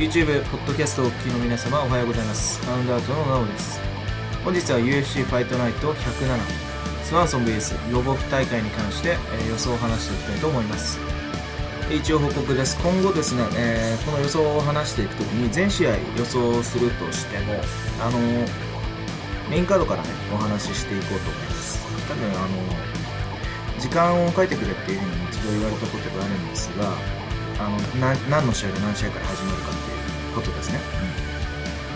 [0.00, 2.58] YouTube、ポッドキャストをお聞きの皆様おはようございます。
[2.64, 3.78] ファウンドアウトのなおです。
[4.42, 6.40] 本日は UFC ファイトナイト107、
[7.04, 10.98] スワンソン VS ロボフ大会に関して、えー予想を話していきたいと思います。
[11.92, 12.78] 一応報告です。
[12.82, 17.60] 今後ですね、えーこの予想を話していくときに全試合予想するとしても、
[18.00, 18.48] あのー
[19.50, 21.78] メインカードからね、お話ししていこうと思います。
[22.08, 27.20] 多分、あのー時間を書いてくれっていうふうに一度言われたことがあるんですが、
[27.60, 27.76] あの
[28.30, 29.79] 何の試合で何試合から始まるか
[30.30, 30.78] ことですね。
[31.24, 31.30] うん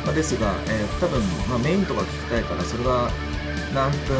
[0.05, 3.11] まあ、ですが、えー多分、まあ、メインとか聞きたいからそれが
[3.75, 4.17] 何分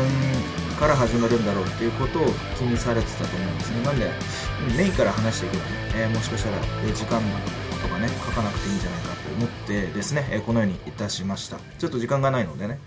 [0.79, 2.27] から始まるんだろうっていうことを
[2.59, 3.83] 気にされてたと思うんですね。
[3.85, 4.11] なんで、
[4.77, 6.59] メインから話していけばね、えーもしかしたら、
[6.93, 7.21] 時間
[7.83, 11.59] とかね、書かなくていいんじゃないかと思ってですね、えこのようにいたしました。
[11.79, 12.81] ちょっと時間がないのでね、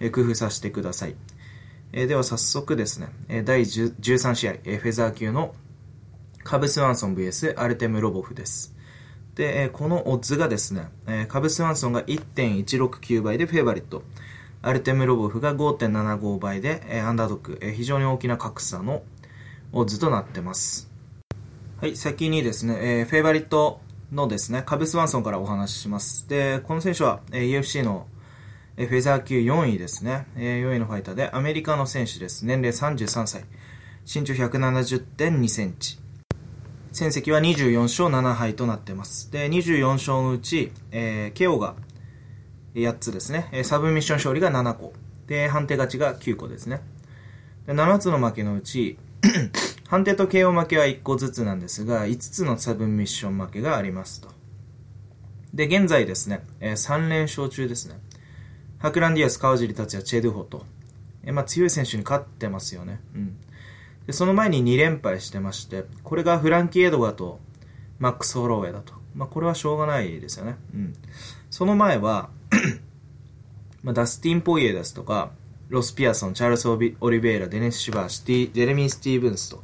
[0.00, 1.14] え工夫させてください。
[1.92, 5.54] えでは早速ですね、え第10 13試合、えフェザー級の
[6.42, 8.74] カブスワンソン VS アルテム・ロボフです。
[9.38, 14.02] で、えーこのオッズがですね、えーカブスワンソンが1.169倍でフェイバリット、
[14.62, 19.02] アルテム・ロボフが5.75倍で、えーアンダードック、えー非常に大きな格差の
[19.72, 20.90] オッズとなってます。
[21.80, 26.28] はい、先にですね、えーフェイバリットのですね、カブスワンソンからお話しします。
[26.28, 28.08] で、この選手は、えー UFC の
[28.76, 30.26] えフェザー級4位ですね。
[30.34, 32.44] えー4位のファイターで、アメリカの選手です。
[32.44, 33.44] 年齢33歳。
[34.12, 36.00] 身長170.2センチ。
[36.98, 39.30] 戦績は24勝7敗となってます。
[39.30, 41.76] で、24勝のうち、えー、KO が
[42.74, 43.62] 8つですね。
[43.62, 44.92] サブミッション勝利が7個。
[45.28, 46.80] で、判定勝ちが9個ですね。
[47.66, 48.98] で7つの負けのうち、
[49.86, 54.30] 判定と KO 負けは1個ずつなんですが、5つのサブミッション負けがありますと。
[55.54, 58.00] で、現在ですね、えー3連勝中ですね。
[58.78, 60.66] ハクランディアス、川尻達也、チェドゥホと、
[61.22, 63.00] えーまあ、強い選手に勝ってますよね。
[63.14, 63.36] うん。
[64.08, 67.40] で、その前に2連敗してまして、これがフランキー・エドガーと
[67.98, 68.94] マックス・ホロウェイだと。
[69.14, 70.56] まあ、これはしょうがないですよね。
[70.74, 70.94] うん。
[71.50, 72.30] その前は、
[73.84, 75.32] まあ、ダスティン・ポイエですとか、
[75.68, 79.62] ロス・ピアソン、チャールス・オリベイラ、デニス・シバー、シティ、ジェレミー・スティーブンスと、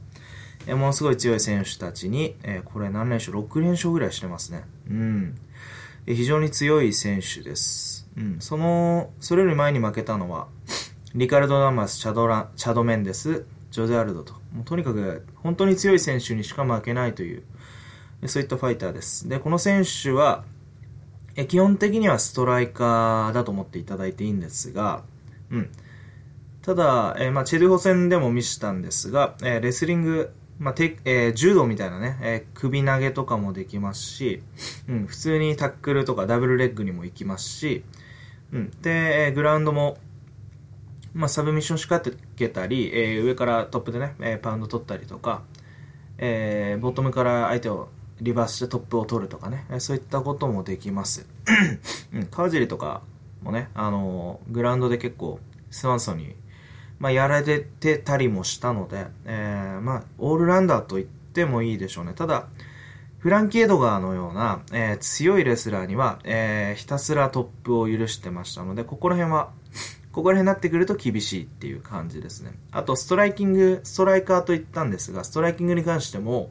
[0.67, 4.65] えものすごい強い選手たちに、えーこれ何連勝 ?6 連勝ぐらいしてますね。
[4.91, 5.39] うん。
[6.07, 8.11] え非常に強い選手です。
[8.19, 8.37] うん。
[8.41, 10.49] その、それより前に負けたのは、
[11.15, 14.44] リカルド・ダマス、チャドラ、チャド・メンデス、ジョゼ・アルドと。
[14.55, 17.43] もうとにかく、本当に強い選手にしか負けないという、
[18.27, 19.29] そういったファイターです。
[19.29, 20.45] で、この選手は、
[21.37, 25.03] え基本的にはストライカーだと思っていただいていいんですが、
[25.51, 25.71] うん。
[26.63, 34.43] ただ、えーまあ、チェルホ戦でも見せたんですが、えーレスリング、まあてえー柔道みたいなね、え首投げとかもできますし、
[34.89, 37.85] うん、普通にタックルとかダブルレッグにも行きますし、
[38.53, 39.99] うん、で、えグラウンドも、
[41.15, 45.43] まあ、サブミッション仕掛けたり、えー上からトップでね、えーパウンド取ったりとか、
[46.19, 47.89] えーボトムから相手を
[48.21, 51.27] リバースしてトップを取るとかね、えそういったこともできます。
[52.13, 53.03] うん、川尻とか
[53.43, 55.39] もね、あのグラウンドで結構
[55.71, 56.35] スワンソンに、
[56.99, 62.13] まあ、やられてたりもしたので、えまあ、オールランダーと言ってもいいでしょうね。
[62.15, 62.47] ただ、
[63.19, 69.51] フランキー・エドガーのような、えー強いレスラーには、えーひたすらトップを許してましたので、ここら辺は、
[70.15, 72.53] ここら辺になってくると厳しいっていう感じですね。
[72.71, 76.51] あと、ストライキング、ストライカーと言ったんですが、ストライキングに関しても、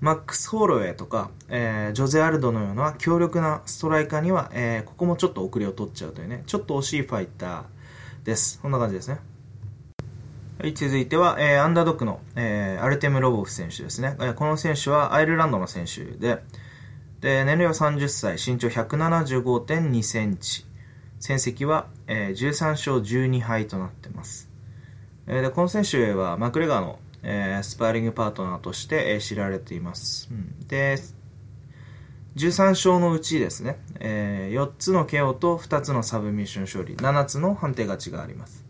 [0.00, 8.60] マックス・ホーロウェイとか、えージョゼ・アルドのような強力なストライカーには、えーここもちょっと遅れを取っちゃうというね、ちょっと惜しいファイターです。
[8.62, 9.18] こんな感じですね。
[10.58, 14.16] はい、続いては、えーアンダードックの、えーアルテム・ロボフ選手ですね。
[14.20, 16.42] えーこの選手はアイルランドの選手で、
[17.20, 20.64] で、年齢は30歳、身長175.2センチ。
[21.18, 24.48] 戦績は、えー13勝12敗となってます。
[25.26, 30.28] えーで、この選手はマクレガーの、えースパーリングパートナーとして、えー知られています。
[30.30, 30.96] うんで、
[32.36, 38.64] 13勝のうちですね、え4つの KO と2つのサブミッション勝利、7つの判定勝ちがあります。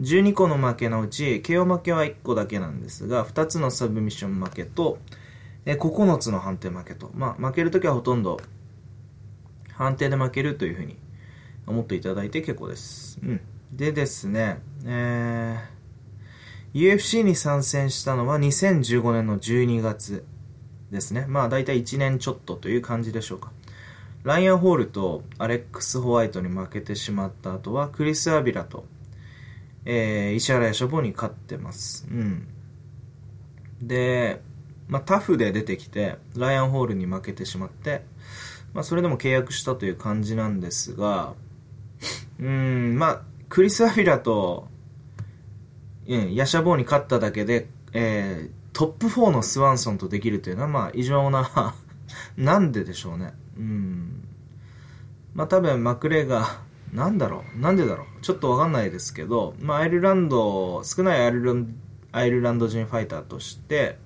[0.00, 4.98] 12個の負けのうち、KO 負けは1個だけなんですが、2つのサブミッション負けと、
[5.66, 7.10] えー9つの判定負けと。
[7.14, 8.40] まあ、負けるときはほとんど、
[9.72, 10.96] 判定で負けるというふうに
[11.66, 13.18] 思っていただいて結構です。
[13.22, 13.40] うん。
[13.72, 20.24] でですね、えー、UFC に参戦したのは2015年の12月
[20.90, 21.26] ですね。
[21.28, 23.50] まあ、大体1年ちょっとという感じでしょうか。
[24.22, 28.84] ライアン・ホールとアレックス・ホワイトに負けてしまった後は、クリス・アビラと、
[29.84, 32.06] えー、石原やシャボに勝ってます。
[32.10, 32.48] うん。
[33.80, 34.40] で、
[34.88, 38.04] まあ、タフで出てきて、ライアンホールに負けてしまって、
[38.74, 41.34] まあ、それでも契約したという感じなんですが、
[42.40, 44.68] うん、まあ、クリス・アフィラと、
[46.08, 51.74] うん、ヤシャボーに勝っただけで、えートップ4のスワンソンとできるというのは、まあ、異常な
[52.36, 53.32] なんででしょうね。
[53.56, 54.28] うん。
[55.32, 56.58] まあ多分マクレガー、
[56.94, 61.74] なんだろうなんでだろうちょっとわかんないですけど、まあアイルランド、少ないアイルラン
[62.12, 63.98] アイルランド人ファイターとして、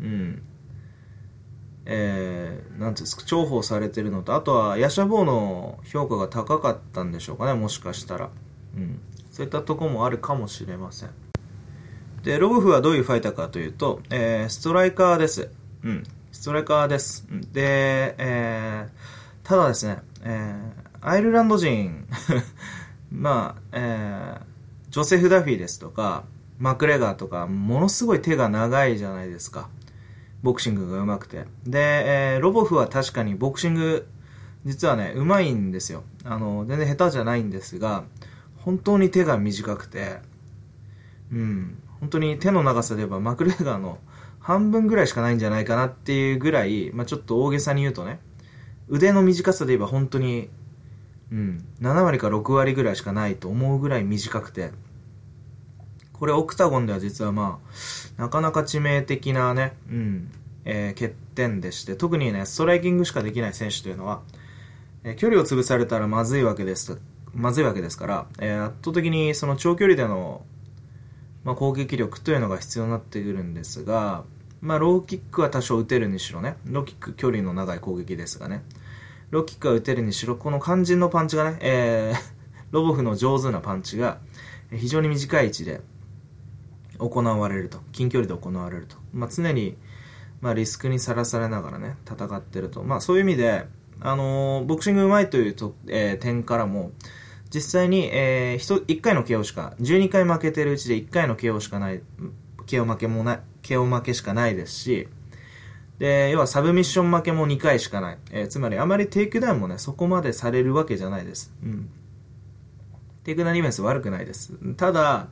[0.00, 0.42] うん。
[1.92, 8.30] えー、なんていうんですか、重宝されてるのと、あとは、ヤシャボーの評価が高かったんでしょうかね、もしかしたら。
[8.76, 9.00] うん。
[9.32, 11.10] そういったとこもあるかもしれません。
[12.22, 15.50] で、ロブフはどういうファイターかというと、えー、ストライカーです。
[15.82, 16.04] うん。
[16.30, 17.26] ストライカーです。
[17.52, 22.06] で、えー、ただですね、えー、アイルランド人
[23.10, 26.22] まあ、えー、ジョセフ・ダフィーですとか、
[26.60, 29.68] マクレガーとか、ものすごい手が長いじゃないですか。
[30.42, 31.44] ボクシングが上手くて。
[31.66, 34.06] で、えー、ロボフは確かにボクシング、
[34.64, 36.04] 実はね、上手いんですよ。
[36.24, 38.04] あの、全然下手じゃないんですが、
[38.56, 40.20] 本当に手が短くて、
[41.32, 43.98] うん、本当に手の長さで言えばマクレガーの
[44.38, 48.20] 半分ぐらいしかないんじゃないかなっていうぐらい、まあ、ちょっと大げさに言うとね、
[48.88, 50.48] 腕の短さで言えば本当に、
[51.30, 54.72] うん、7割か6割ぐらいしかないと思うぐらい短くて、
[56.20, 57.58] これオクタゴンでは実はま
[58.18, 60.30] あ、なかなか致命的なね、うん、
[60.64, 64.20] えー、欠点でして、特にね、ストライキングしかできない選手というのは、
[65.02, 67.00] えー、距離を潰されたらまずいわけです
[67.34, 70.42] まずいわけですから、えー、圧倒的にその長距離での
[71.44, 74.24] まあ、攻撃力というのが必要になってくるんですが、
[74.60, 78.62] まあ、ローキックは多少打てるにしろね、ローキック距離の長い攻撃ですがね、
[79.30, 82.18] ローキックは打てるにしろ、この肝心のパンチがね、えー、
[82.72, 84.18] ロボフの上手なパンチが
[84.70, 85.80] 非常に短い位置で
[87.00, 88.96] 行われると、近距離で行われると。
[89.12, 89.76] まあ、常に、
[90.40, 92.82] まあ、リスクにさらされながらね、戦ってると。
[92.82, 93.64] まあ、そういう意味で、
[94.00, 96.92] あのー、ボクシングうまいというと、えー、点からも、
[97.52, 102.00] 実際に、えー、1回の KO しか、12回負けてるうちで1回の KO しかない、
[102.66, 105.08] KO 負けもない、KO 負けしかないですし、
[105.98, 108.18] で、要はサブミッション負けも2回しかない。
[108.30, 111.52] えー、つまりあまりテイクダウンもね、そこまでされるわけじゃないです。
[111.62, 111.90] うん。
[113.22, 114.54] テイクダウンディフェンス悪くないです。
[114.76, 115.28] ただ、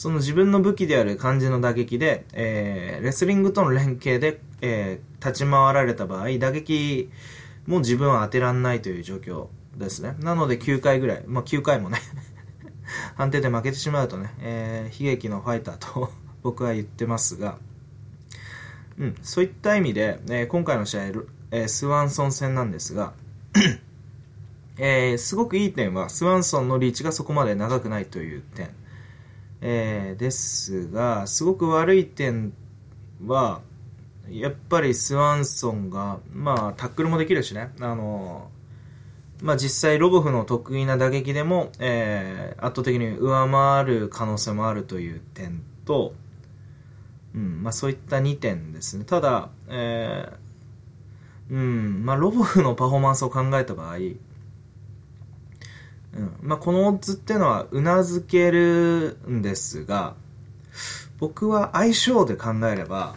[0.00, 7.10] その自分の武器である肝心の打撃で、えー、レスリングとの連携で、えー、立ち回られた場合、打撃
[7.66, 10.16] も自分は当てらんないという状況ですね。
[10.20, 11.98] なので9回ぐらい、まあ9回もね
[13.14, 16.10] 判定で負けてしまうとね、えー、悲劇のファイターと
[16.42, 17.58] 僕は言ってますが、
[18.98, 23.12] うん、そういった意味で、えー、今回の試合、えー、スワンソン戦なんですが
[24.78, 28.79] えー、すごくいい点は、スワンソンのリーチがそこまで長くないという点。
[29.60, 32.52] えー、ですが、すごく悪い点
[33.26, 33.60] は、
[34.30, 38.50] やっぱりスワンソンが、まあ、タックルもできるしね、あの
[39.42, 46.14] まあ、実際ロボフの得意な打撃でも、えー、圧倒的に上回る可能性もあるという点と、
[47.34, 49.04] うんまあ、そういった2点ですね。
[49.04, 53.96] ただ、えーうんまあ、ロボフのパフォーマンスを考えた場合、
[56.14, 60.14] うんまあ、このオッズっていうのはうなずけるんですが、
[61.18, 63.14] 僕は相性で考えれば、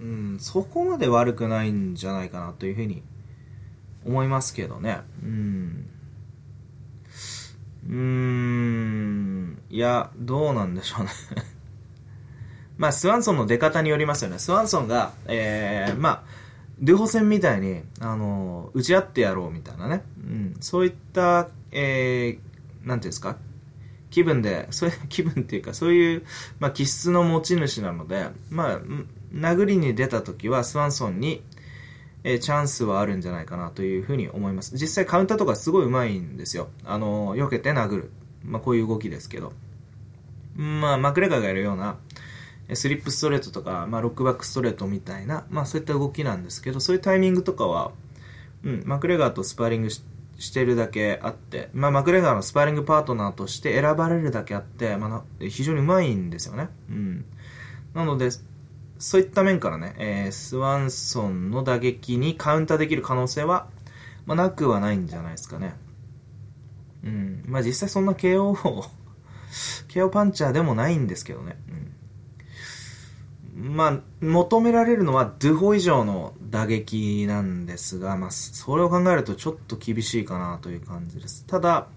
[0.00, 3.02] うん、そこまで悪くないんじゃないかなというふうに
[4.04, 5.00] 思いますけどね。
[5.22, 5.88] うん。
[7.88, 9.62] うん。
[9.70, 11.10] いや、どうなんでしょうね
[12.78, 14.38] まあ、スワンソンの出方によりますよね。
[14.38, 16.22] スワンソンが、えー、まあ、
[16.80, 20.02] デュホ戦みたいに、あの、打ち合ってやろうみたいなね。
[20.18, 20.56] うん。
[20.60, 23.36] そういった、えー、ていうんですか？
[24.10, 26.24] 気分で、 そういう気分っていうか、そういう、
[26.60, 28.80] まあ、気質の持ち主なので、まあ、
[29.34, 31.42] 殴りに出た時はスワンソンに、
[32.24, 34.76] えー、チャンスはあるんじゃないかなというふうに思います。
[34.76, 36.68] 実際カウンターとかすごい上手いんですよ。
[36.84, 38.10] あの、避けて殴る。
[38.44, 39.52] まあ、こういう動きですけど。
[40.54, 41.96] まあ、マクレガーがやるような、
[42.74, 47.92] スリップストレートとか、まあ、ロックバックストレートみたいな、まあ、そういった動きなんですけど、そういうタイミングとかは、
[48.62, 50.02] うん、マクレガーとスパーリングし
[50.38, 56.68] してるだけあって、まあ、マクレガーのスパーリングパートナーとして選ばれるだけあって、まあ、非常に上手いんですよね。
[56.88, 57.24] うん。
[57.94, 58.30] なので、
[58.98, 63.68] そういった面からね、えー、スワンソンの打撃にカウンターできる可能性は、
[64.26, 65.74] まあ、なくはないんじゃないですかね。
[67.04, 67.42] うん。
[67.46, 68.56] まあ実際そんな KO を
[69.88, 71.56] KO パンチャーでもないんですけどね。
[71.68, 71.94] うん。
[73.54, 81.44] まあ、求められるのはドゥホ以上の打撃なんですが、まあ、それを考えるとちょっと厳しいかなという感じです。
[81.46, 81.88] ただ、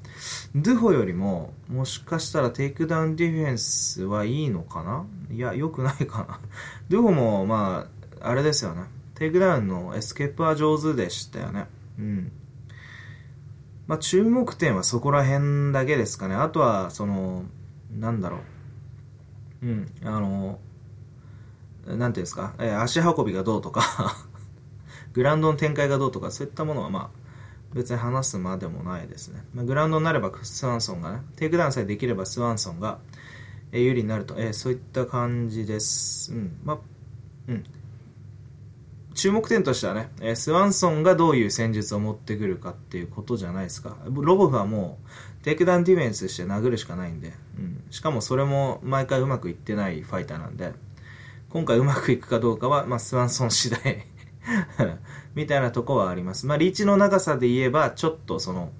[0.54, 5.06] ドゥホよりも、もしかしたらテイクダウンディフェンスはいいのかな？
[5.32, 6.42] いや、良くないかな。
[6.90, 7.88] ドゥホも、ま
[8.22, 8.84] あ、あれですよね。
[9.14, 11.68] テイクダウンのエスケープは上手でしたよね。
[11.98, 12.32] うん。
[13.88, 16.36] まあ、注目点はそこら辺だけですかね。
[16.36, 17.46] あとは、その、
[17.98, 18.40] なんだろ
[19.64, 19.68] う。
[19.68, 20.60] うん、あの、
[21.86, 24.16] なんていうんですか、えー、足運びがどうとか
[25.14, 27.26] グラウンドの展開がどうとかそういったものはまあ
[27.74, 33.00] 別に話すまでもないですね、まあ、グラウンドになればスワンソンがねテイクダウンさえできればスワンソンが
[33.72, 36.34] 有利になると、えー、そういった感じです。
[36.34, 36.58] うん。
[36.64, 36.78] まあ
[37.48, 37.64] うん。
[39.14, 43.96] 注目点としてはね、えスワンソンがどういう戦術を持ってくるかっていうことじゃないですか。
[44.10, 45.00] ロボフはも
[45.42, 50.74] う、テイクダウンディフェンスして殴るしかないんで、うん、しかもそれも毎回うまくいってないファイターなんで、
[51.50, 54.06] 今回うまくいくかどうかは、まあ、スワンソン次第
[55.36, 56.46] みたいなとこはあります。
[56.46, 58.72] まあ、リーチの長さで言えば、ちょっとその、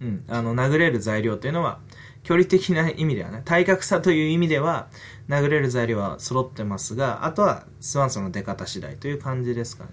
[0.00, 1.80] うん、あの、殴れる材料っていうのは、
[2.22, 4.88] 距離的な意味ではね、体格差という意味では、
[5.28, 9.90] 殴れる材料は揃ってますが、あとはスワンソンの出方次第という感じですかね。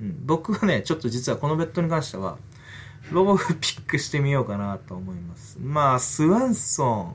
[0.00, 2.38] うん、僕はね、ちょっと実はこのベッドに関しては、
[3.10, 5.58] ロボフピックしてみようかなと思います。
[5.60, 7.14] まあ、スワンソ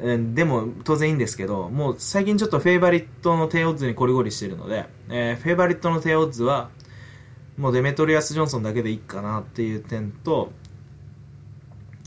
[0.00, 6.70] でも当然いいんですけど、もう最近ちょっとフェイバリットの低オッズにコリゴリしてるので、えー、フェイバリットの低オッズは、
[7.58, 10.52] もうデメトリアス・ジョンソンだけでいいかなっていう点と、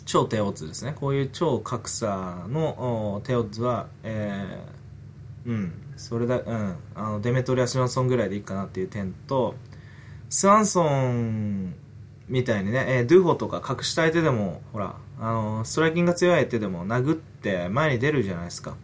[0.06, 0.96] 超低オッズですね。
[1.00, 9.54] こういう超格差の低オッズは、えー、うん、それだ、うん、あのデメトリア・シマソンぐらいでいいかなっていう点と、
[10.30, 11.76] スワンソン
[12.28, 18.76] みたいにね、えー、ドゥホとか隠した相手でも、ほら、あのストライキングが強い相手でも殴って前に出るじゃないですか。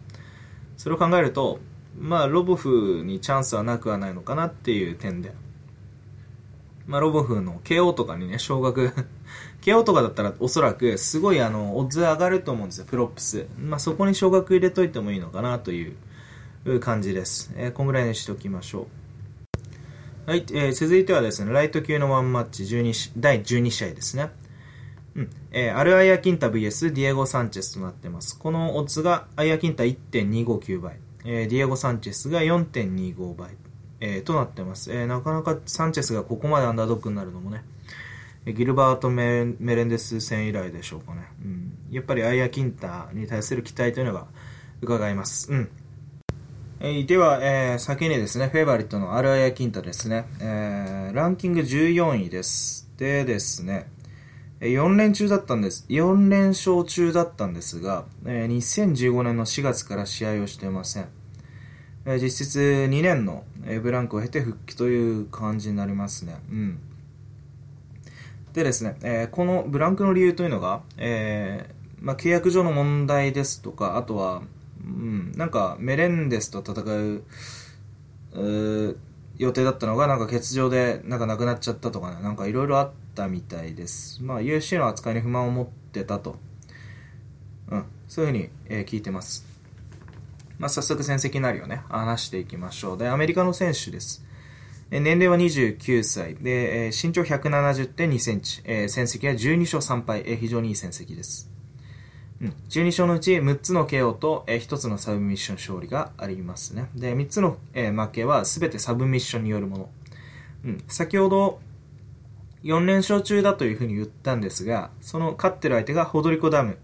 [0.76, 1.60] それを考えると、
[1.98, 5.32] まあ、ロボフにチャンスはなくはないのかなっていう点で。
[6.86, 8.92] まあ、ロボフの KO とかにね、少額
[9.62, 13.46] KO とかだったらおそらくすごいあの、オッズ上がると思うんですよ、プロップス。
[13.58, 15.94] まあ、そこに少額入れといてもいいのかなとい
[16.64, 17.52] う感じです。
[17.56, 18.99] えー、こんぐらいにしておきましょう。
[20.26, 24.30] はい、えー、続いてはですね、ライト級のワンマッチ12第12試合ですね。
[25.16, 25.30] うん。
[25.50, 28.38] えー、アルアイアキンタ VS ディエゴ・サンチェスとなってます。
[28.38, 33.56] このオッズがアイアキンタ1.259倍、えー、ディエゴ・サンチェスが4.25倍、
[34.00, 34.92] えー、となってます。
[34.92, 37.64] えー、なかなかサンチェスがここまでアンダードックになるのもね、
[38.46, 41.22] ギルバートメ・メレンデス戦以来でしょうかね。
[41.44, 44.26] うん、やっぱりアイア・キンタに対する期待というのが
[44.82, 45.50] 伺います。
[45.50, 45.70] うん。
[46.82, 52.88] え、では、えー、先にですね、フェイバリットのアルアイア・キンタですね、えー、ランキング14位です。
[52.96, 53.90] でですね、
[54.60, 55.84] 4連中だったんです。
[55.90, 61.08] 4連勝中だったんですが、えー、2015年の4月から試合をしていません。
[62.06, 66.36] えー、実質2年の、え、ブランクを経て復帰という感じになりますね。
[66.50, 66.78] うん。
[68.54, 74.40] でですね、えー、このブランクの理由というのが、えーまあ、契約上の問題ですとか、あとは、
[75.36, 77.22] なんかメレンデスと戦う
[79.38, 84.22] 予定だったのが、なんか欠場でなんかなくなっちゃったとかね、なんかいろいろあったみたいです。
[84.22, 86.36] まあ、UFC の扱いに不満を持ってたと。
[87.70, 89.46] うん、そういうふうに、えー、聞いてます。
[90.58, 92.98] まあ、早速戦績なりをね、話していきましょう。
[92.98, 94.24] で、アメリカの選手です。
[94.90, 101.49] 年齢は29歳で、身長170.2センチ、戦績は12勝3敗、非常にいい戦績です。
[102.40, 106.88] 12勝のうち6つの KO と1つのサブミッション勝利がありますね。
[106.94, 109.90] で、3つの負けは全てサブミッションによるもの。
[110.64, 111.60] うん、先ほど
[112.64, 116.78] 4連勝中だというふうに言ったんですが、その勝ってる相手がホドリコダム、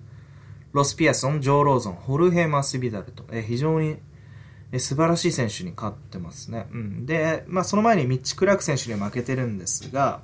[0.72, 3.96] ロスピアソン、ジョー・ローゾン、ホルヘ・マスビダルと、え非常に
[4.72, 6.66] え素晴らしい選手に勝ってますね。
[6.72, 10.20] うん、で、まあ、その前にミッチ・クラーク選手に負けてるんですが、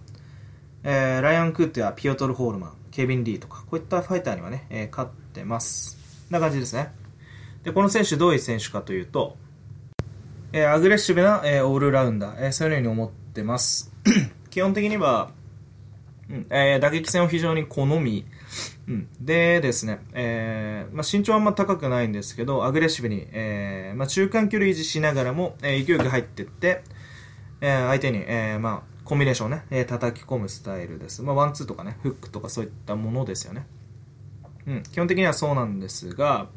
[0.82, 5.98] えー、ライアン・クーテやピオトル・ホールマン、ケビン・リーとか、こういったファイターにはね、えー、勝ってます。
[6.30, 6.92] な感じですね。
[7.64, 9.36] で、この選手どういう選手かというと、
[10.52, 13.92] えー、アグレッシブな、えー、オールラウンダー、えー、そういうふうに思ってます。
[14.50, 15.30] 基本的には、
[16.28, 18.26] うんえー、打撃戦を非常に好み、
[18.88, 26.82] うん、でですね、えーまあ、身長はあんま高くないんですけど、アグレッシブに、えーまあ、中間距離維持しながらも、えー、勢いよく入っていって、
[27.62, 31.22] えー、相手に、えーまあ、コンビネーションね、えー、叩き込むスタイルです。
[31.22, 33.66] まあ、ワンツーとかね、フックとかそういったものですよね。
[34.66, 36.48] うん、基本的にはそうなんですが、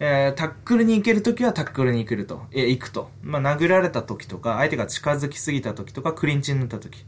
[0.00, 3.10] えー、タックルに行けるときはタックルに行くと、えー、行くと。
[3.22, 7.04] まあ、殴られたときとか、相手が近づきすぎたときとか、クリンチになったとき、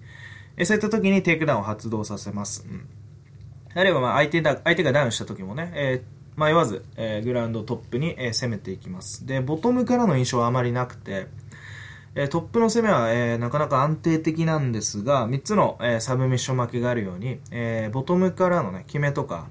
[0.56, 2.66] えー、そういったときにテイクダウンを発動させます。
[2.68, 2.88] うん
[3.76, 9.26] あるいはまあ相手だ相手がダウンした時もね、えー、迷わず、えー、グラウンドトップに、えー、攻めていきます。
[9.26, 11.26] で、ボトムからの印象はあまりなくて、
[12.18, 19.49] え、トップの攻めは、えー、なかなか安定的なんですが、3つの、え、サブミッション負けがあるように、え、ボトムからのね、決めとか、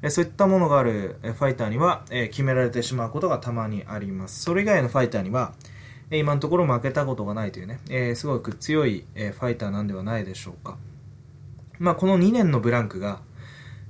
[0.00, 4.42] え、そういったものがある、え、ファイターには、え、決められてしまうことがたまにあります。
[4.42, 5.54] それ以外のファイターには、
[6.12, 10.76] え、今のところ負けたことがないというね、え、すごく強い、え、ファイターなんではないでしょうか。
[11.80, 13.22] まあ、この2年のブランクが、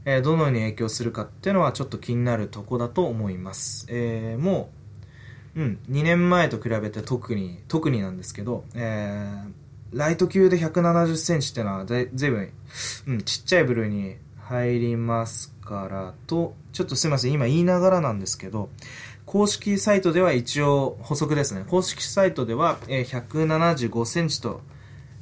[0.06, 3.84] えどのように影響するかっていうのはちょっと気になるとこだと思います。
[3.90, 4.77] えー、もう、
[5.58, 12.52] うん、2年前と比べて特に、特になんですけど、えー、ライト級で170センチってのはずいぶん、
[13.08, 18.70] うん、ちっちゃい部類に入りますからと、ちょっとすいません、今言いながらなんですけど、
[19.26, 21.64] 公式サイトでは一応補足ですね。
[21.68, 24.60] 公式サイトでは、え175センチと、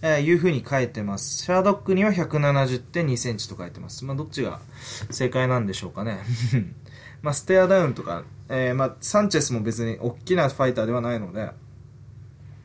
[0.03, 1.45] えいう風に書いてます。
[1.45, 4.05] シャードックには170.2センチと書いてます。
[4.05, 4.61] まあ、どっちが
[5.11, 6.19] 正解なんでしょうかね。
[7.23, 11.51] まあ、ステアダウンとか、えー、まあ、サンチェスも別に大きなファイターではないので、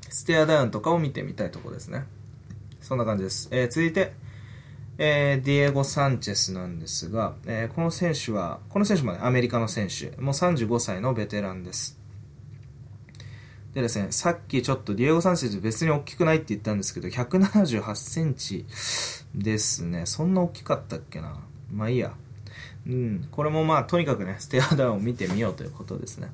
[0.10, 2.06] ステアダウンとかを見てみたいところですね。
[2.82, 3.48] そんな感じです。
[3.52, 4.14] えー、続いて、
[4.98, 12.00] えー、ディエゴ・サンチェスなんですが、えー、この選手は、この選手もね、アメリカの選手、もう35歳のベテランです。
[13.74, 18.66] でですね、さっきちょっとディエゴ・サンチェス別に大きくないって言ったんですけど、178センチ
[19.34, 20.06] ですね。
[20.06, 21.40] そんな大きかったっけな。
[21.72, 22.14] まあいいや。
[22.88, 26.30] うん、これもまあ、とにかくね、ステアダウンを見てみようということですね。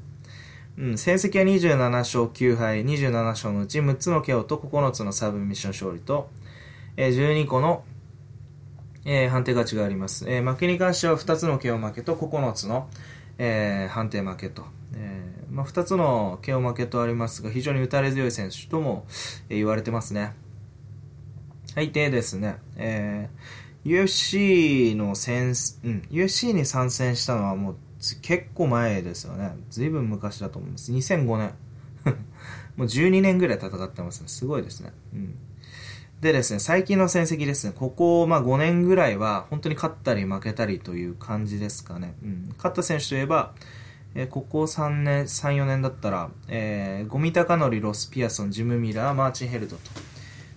[0.78, 6.30] うん、成績は27勝9敗、27勝のうち6つの KO と9つのサブミッション勝利と、
[6.96, 7.84] えー、12個の、
[9.04, 10.30] えー、判定勝ちがあります。
[10.30, 12.88] えー、負けに関しては2つの KO 負けと9つの、
[13.38, 14.66] えー、判定負けと。
[14.94, 19.06] えーまあ、2つの KO 負けとありますが、非常に打たれ強い選手とも、
[19.50, 20.34] えー、言われてますね。
[21.76, 25.54] はい、でですね、えー、UFC の戦、
[25.84, 27.76] うん、UFC に参戦したのはもう
[28.22, 29.56] 結構前ですよね。
[29.70, 30.92] ずいぶん昔だと思います。
[30.92, 31.54] 2005年。
[32.76, 34.28] もう12年ぐらい戦ってますね。
[34.28, 34.92] すごいですね。
[35.14, 35.36] うん。
[36.20, 42.16] でですね、最近の戦績ですね、ここ、まあ、5年ぐらいは、本当に勝ったり負けたりという感じですかね。
[42.24, 42.54] うん。
[42.58, 43.54] 勝った選手といえば、
[44.16, 49.82] えー、ここ3年、3、4年だったら、えー、ゴミタカノリ、ロス・ピアソン、ジム・ミラー、マーチン・ヘルドと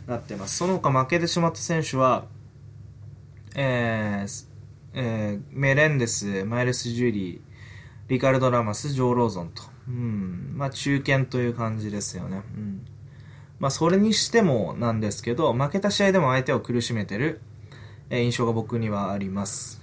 [0.06, 0.56] なってます。
[0.56, 2.24] その他負けてしまった選手は、
[3.54, 4.46] えー、
[4.94, 7.40] えー、メレンデス、マイルズ・ジュリー、
[8.08, 9.62] リカルド・ラマス、ジョー・ローゾンと。
[9.88, 10.52] うん。
[10.56, 12.42] まあ、中堅という感じですよね。
[12.56, 12.86] うん。
[13.58, 17.40] まあ、それにしてもなんですけど、負けた試合でも相手を苦しめてる、
[18.08, 19.80] えー、印象が僕にはあります。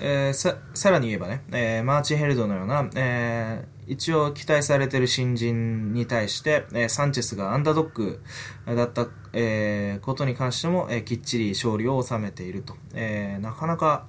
[0.00, 8.22] えー、さ、さらに言えばね、えー、マーチン・ヘルドのような、えー、一応期待されてる新人に対して、えー、サンチェスがアンダードッグ
[8.66, 12.74] だった、えー、ことに関しても、えー、きっちり勝利を収めていると。
[12.94, 14.06] えー、なかなか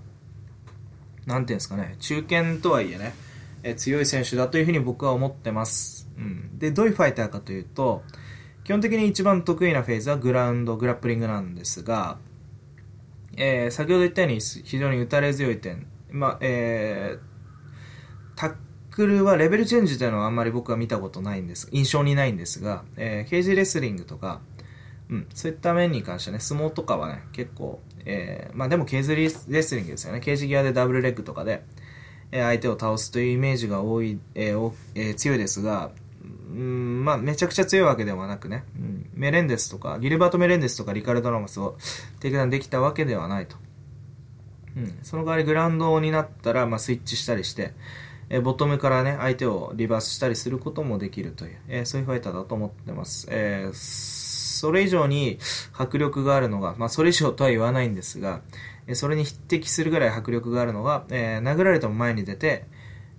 [1.25, 3.13] なんていうんですかね、中堅とはいえね、
[3.63, 6.07] え強い選手だというふうに僕は思ってます。
[6.17, 6.57] うん。
[6.59, 8.03] で、どういうファイターかというと、
[8.63, 12.17] 基本的に一番得意なフェーズはグラウンド、グラップリングなんですが、
[13.37, 17.34] えー、先ほど言ったように非常に打たれ強い点、まあ、えー、
[18.95, 24.39] クルはレベルチェンジというのはあんまり僕は見たことないんです、印象にないんですが、えー、ケージレスリングとか、
[25.09, 30.21] うん、そういった面に関してね、相撲とかはね、結構、えー、まあでもケーズレスリングですよね。
[30.21, 31.65] ケージギアでダブルレッグとかで、
[32.31, 35.91] えー、相手を倒すというイメージが多い、えーえー、強いですが、
[36.51, 41.75] うん、まあめちゃくちゃ強いわけではなくね、うん、メレンデスとか、ギルバート・メレンデスとかリカルド・ラモスを
[42.21, 43.57] テイクダウンできたわけではないと。
[44.77, 47.73] うん、その代わりグラウンドになったら、まあ、スイッチしたりして、
[48.29, 53.27] え、ボトムからね、相手をリバースしたりすることもできるという、え、そういうファイターだと思ってます。
[53.29, 55.37] えそれ以上に
[55.73, 58.41] 迫力があるのが、まあ、それ以上とは言わないんですが、
[58.93, 62.65] それに匹敵するぐらい迫力があるのが、え、殴られても前に出て、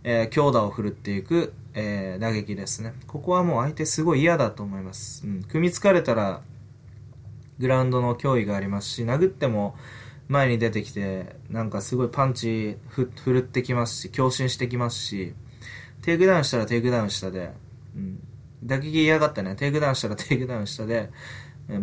[0.02, 2.94] え、強打を振るっていく、え、打撃ですね。
[3.06, 5.26] ここはもう相手すごい嫌だと思います。
[5.26, 6.40] うん、組みつかれたら、
[7.58, 9.76] グラウンドの脅威がありますし、殴っても
[10.28, 15.34] 前に出てきて、なんかすごいパンチふ振るってきますし、強振してきますし、
[16.02, 17.52] テイクダウンしたらテイクダウンしたで、
[17.94, 18.20] うん、
[18.64, 21.10] 打撃嫌がってね、テイクダウンしたらテイクダウンしたで、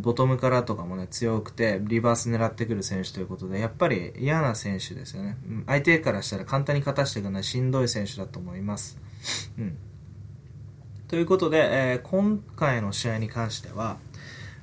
[0.01, 5.37] ボトムからとかもね、強くて、リバース狙ってくる選手ということで、やっぱり嫌な選手ですよね。
[5.67, 8.97] 相手からしたら簡単に勝たしていくのはしんどい選手だと思います。
[9.57, 9.77] うん。
[11.09, 11.57] ということで、
[11.91, 13.97] えー、今回の試合に関しては、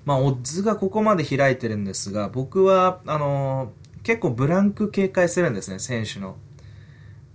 [0.05, 6.37] まあ、オッズがここまで開いてるんですが、僕は、あのー、結構ブランク警戒するんですね、選手の。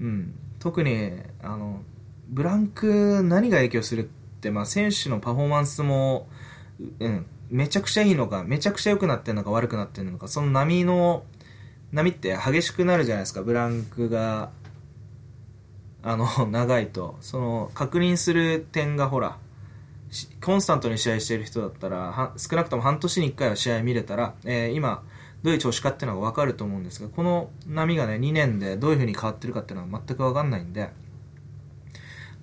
[0.01, 0.34] うん。
[0.60, 1.12] 特に、
[1.43, 1.82] あの、
[2.28, 4.08] ブランク何が影響するっ
[4.41, 6.28] て、まあ、選手のパフォーマンスも、
[6.99, 11.23] うん、めちゃくちゃいいのか、めちゃくちゃ良くなってるのか悪くなってるのか、その波の、
[11.91, 14.49] 波って激しくなるじゃないですか、ブランクが、
[16.01, 17.17] あの、長いと。
[17.21, 19.38] その、確認する点がほら、
[20.43, 25.04] コンスタントに試合してる人だったら、少なくとも半年に1回は試合見れたら、えー、今、
[25.43, 30.89] どういう調子かっていうのが分かると思うんですが、この波がね、2年でどういう風に変わってるかっていうのは全く分かんないんで、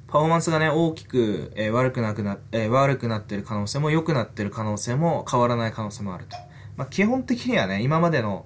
[0.07, 6.37] パフォーマンスがね、大きく、えー、悪くなくな、えー、悪くなってる可能性も良くなってる可能性も変わらない可能性もあると。
[6.77, 8.45] まあ、基本的にはね、今までの、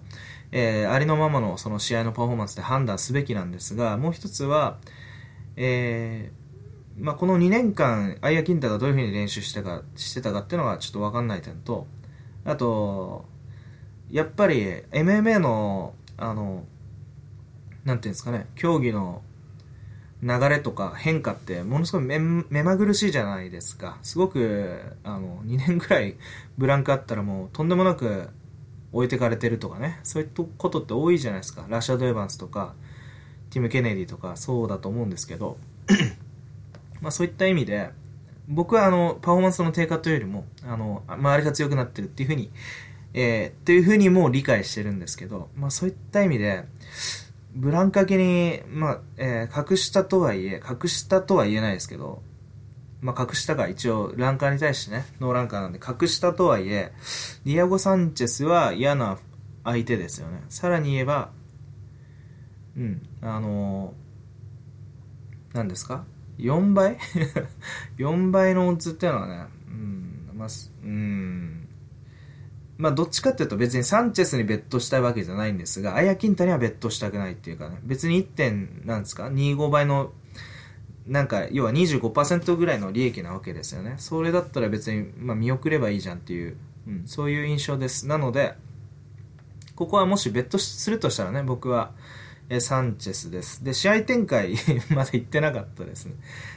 [0.52, 4.78] え、ありのままのその試合のパフォーマンスで判断すべきなんですが、もう一つは、
[5.56, 6.45] えー、
[6.98, 11.86] まあ、この2年間、アイア・キンタがどういうふうに練習してかしてたかっていうのがちょっとわかんない点と、
[12.44, 13.26] あと、
[14.10, 16.64] やっぱり MMA の、あの、
[17.84, 19.22] なんていうんですかね、競技の
[20.22, 23.98] 流れとか変化ってものすごい目目まぐるしいじゃないですか。
[24.02, 26.16] すごく、あの、2年ぐらい
[26.56, 28.30] ブランクあったらもうとんでもなく
[28.92, 31.66] 置いてかれてるとかね、そういったことって多いじゃないですか。
[31.68, 32.74] ラシャド・エヴァンスとか、
[33.50, 35.58] ティム・ケネディとかそうだと思うんですけど、
[37.06, 37.90] まあそういった意味で、
[38.48, 42.50] 僕はあの、パフォーマンスの低下というよりも、あの、周りが強くなってるっていうふうに、
[43.14, 46.64] えー、っていうふうにも理解してるんですけど、まあそういった意味で、
[47.54, 52.22] ブランカケに、まあ、えー、隠したとはいえ、隠したとは言えないですけど、
[53.00, 56.90] まあ、隠したが一応、ランカーに対してね、ノーランカーなんで、隠したとはいえ、
[57.44, 59.18] ディアゴ・サンチェスは嫌な
[59.62, 60.42] 相手ですよね。
[60.48, 61.30] さらに言えば、
[62.76, 66.04] うん、あのー、何ですか？
[66.38, 66.98] ?4 倍
[67.98, 70.48] ?4 倍のオッズっていうのはね、うん、まあ、
[70.84, 71.68] うん、
[72.78, 80.12] まあ、どっちかっていうと別にサンチェスにベットしたいわけじゃないんですが、アヤキンタにはベットしたくないっていうかね、別に1点、なんですか ?25 倍の、
[81.06, 83.94] なんか、要は25%ぐらいの利益なわけですよね。
[83.98, 88.06] それだったら別に、まあ、見送ればいいじゃんっていう、うん、そういう印象です。
[88.06, 88.54] なので、
[89.74, 91.92] ここはもしベットするとしたらね、僕は、
[92.48, 93.64] えサンチェスです。
[93.64, 94.54] で、試合展開
[94.90, 96.14] まだ言ってなかったですね。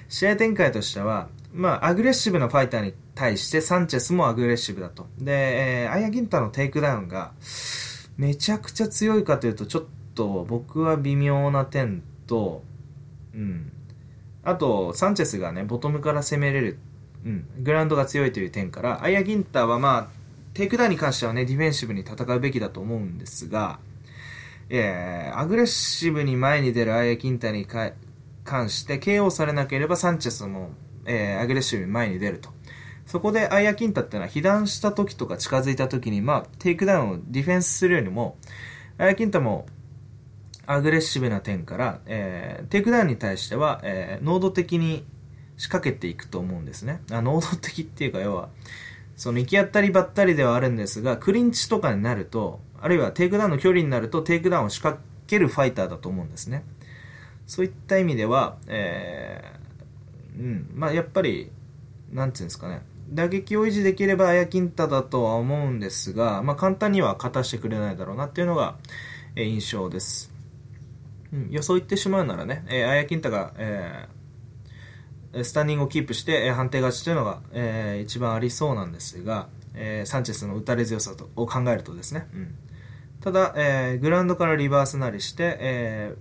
[0.08, 5.08] 試合展開としては、まあ、アグレッシブなファイターに対してサンチェスもアグレッシブだと。
[5.18, 7.32] で、えー、アイアキンタのテイクダウンが
[8.18, 12.64] めちゃくちゃ強いかというと、ちょっと僕は微妙な点と、
[13.34, 13.72] うん。
[14.44, 16.80] あと、サンチェスがね、ボトムから攻めれる、
[17.26, 20.20] うん、グラウンドが強いという点から、アイアキンタはまあ、
[20.54, 23.80] テイクダウンに関してはね、ディフェンシブに戦うべきだと思うんですが、
[24.70, 30.72] えー、アグレッシブに前に出るアイアキンタに関して KO されなければサンチェスも
[31.10, 32.50] えー、アグレッシブに前に出ると。
[33.06, 38.38] そこでアイアキンタってのは被弾した時とか近づいた時に、まあ、テイクダウンをディフェンスするよりも、
[39.00, 39.66] アイアキンタも
[40.68, 45.04] アグレッシブな点から、えー、テイクダウンに対しては、えー、能動的に
[45.58, 47.02] 仕掛けていくと思うんですね。
[47.12, 48.50] あ能動的っていうか、要は、
[49.16, 56.64] その行き当たりばったりではあるんですが、クリンチとかになると、あるいはテイクダウンの距離になると、テイクダウンを仕掛けるファイターだと思うんですね。
[57.46, 61.52] そういった意味では、えー、うん、まあやっぱり、
[62.12, 68.76] なんていうんですかね、打撃を維持できればアイアキンタだとは思うんですが、まあ簡単には勝たしてくれないだろうなっていうのが、
[69.36, 70.32] えー、印象です。
[71.34, 82.56] うん、予想言ってしまうならね、えー、アヤキンタが、えー、スタンディングをキープして、えー、判定勝ちというのが、えー、一番ありそうなんですが、えー、サンチェスの打たれ強さとを考えるとですね、うん、
[83.22, 86.16] ただ、えー、グラウンドからリバースなりして、え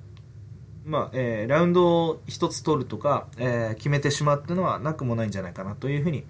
[0.86, 6.24] ー、まあえー、ラウンドを1つ取るとか、えー、決めてしまってのはなくもないんじゃないかなというふうに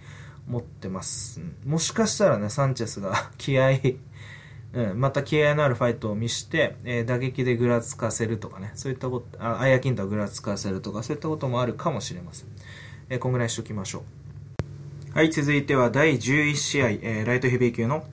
[0.49, 1.41] 思ってます。
[1.65, 3.73] もしかしたらね、サンチェスが 気合
[4.75, 12.49] うん、また気合のあるファイトを見して、えー、打撃でぐらつかせるとかね、そういったこと、あアイアキントをぐらつかせるとか、そういったこともあるかもしれません。
[13.09, 14.05] えー、こんぐらいしときましょ
[15.15, 15.17] う。
[15.17, 18.05] はい、続いては第11試合、えー、ライトヘビー級の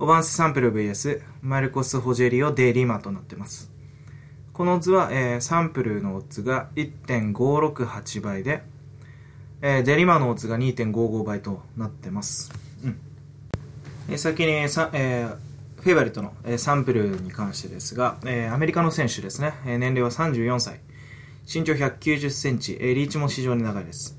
[0.00, 3.68] オバンスサンプル VS マルコス・ホジェリオ・デ・リマとなってます。
[4.52, 8.62] この図は、えー、サンプルのオッズが1.568倍で、
[9.60, 12.52] えー、デリマのオッズが2.55倍となってます。
[12.84, 13.00] うん。
[14.08, 20.78] えー、先にさ、えー、フェイバリットの、えー、サンプルに関してですが、えー、アメリカの選手ですね、えー、年齢は34歳、
[21.52, 24.16] 身長190センチ、えー、リーチも非常に長いです。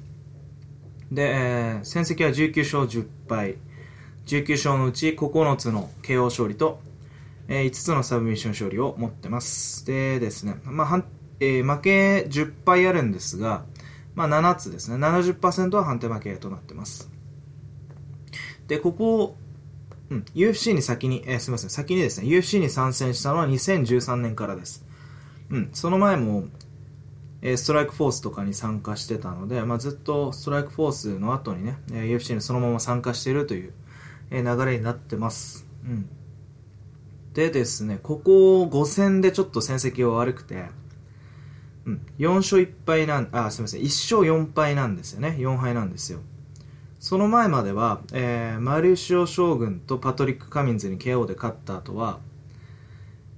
[1.10, 3.56] で、えー、戦績は19勝10敗、
[4.30, 6.80] 19勝のうち9つの KO 勝利と
[7.52, 9.84] えー、5つのサブミッション勝利を持ってます。
[9.86, 11.04] でですね、まあ
[11.40, 13.66] えー、負け10敗あるんですが、
[14.14, 17.10] まあ、7つですね、70%は判定負けとなってます。
[18.68, 19.36] で、ここ、
[20.12, 24.86] うん、UFC に先に、えー、すみません、先にですね、UFC に参戦したのは2013年からです。
[25.50, 26.46] うん、その前も、
[27.42, 33.74] えー、ストライクフォースとかに参加してたので、まあ、ずっとストライクフォースの後にね、えー、UFC にそのまま参加しているという、
[34.32, 35.66] えー、流れになってます。
[35.86, 36.10] うん。
[37.34, 40.66] でですね、ここ5戦でちょっと戦績が悪くて、
[41.86, 45.36] うん、4勝1敗なん、あ、すみません、1勝4敗なんですよね。
[45.40, 46.20] 4敗なんですよ。
[47.00, 52.20] その前までは、えー、マルシオ将軍とパトリック・カミンズに KO で勝った後は、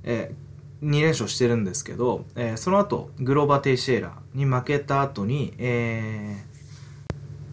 [0.04, 6.43] えー、2連勝してるんですけど、えー、その後、グローバー・テイシェーラに負けた後に、え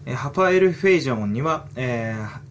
[0.07, 2.48] ー、ハファエル・フェイジャモンには、えー、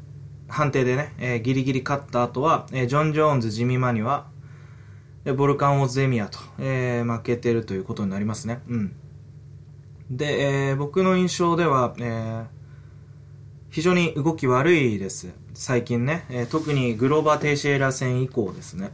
[0.47, 4.27] 判定でね、えー、ギリギリ勝った後は、えー、ジョン・ジョーンズ、ジミ・マニは、
[5.25, 8.61] えー、ボルカン・オーズデミアと、えー、負けてるということになりますね。
[8.67, 8.95] うん。
[10.09, 12.45] で、えー、僕の印象では、えー、
[13.69, 15.29] 非常に動き悪いです。
[15.53, 18.91] 最近ね、えー、特にグローバー・テイシエラ戦以降ですね。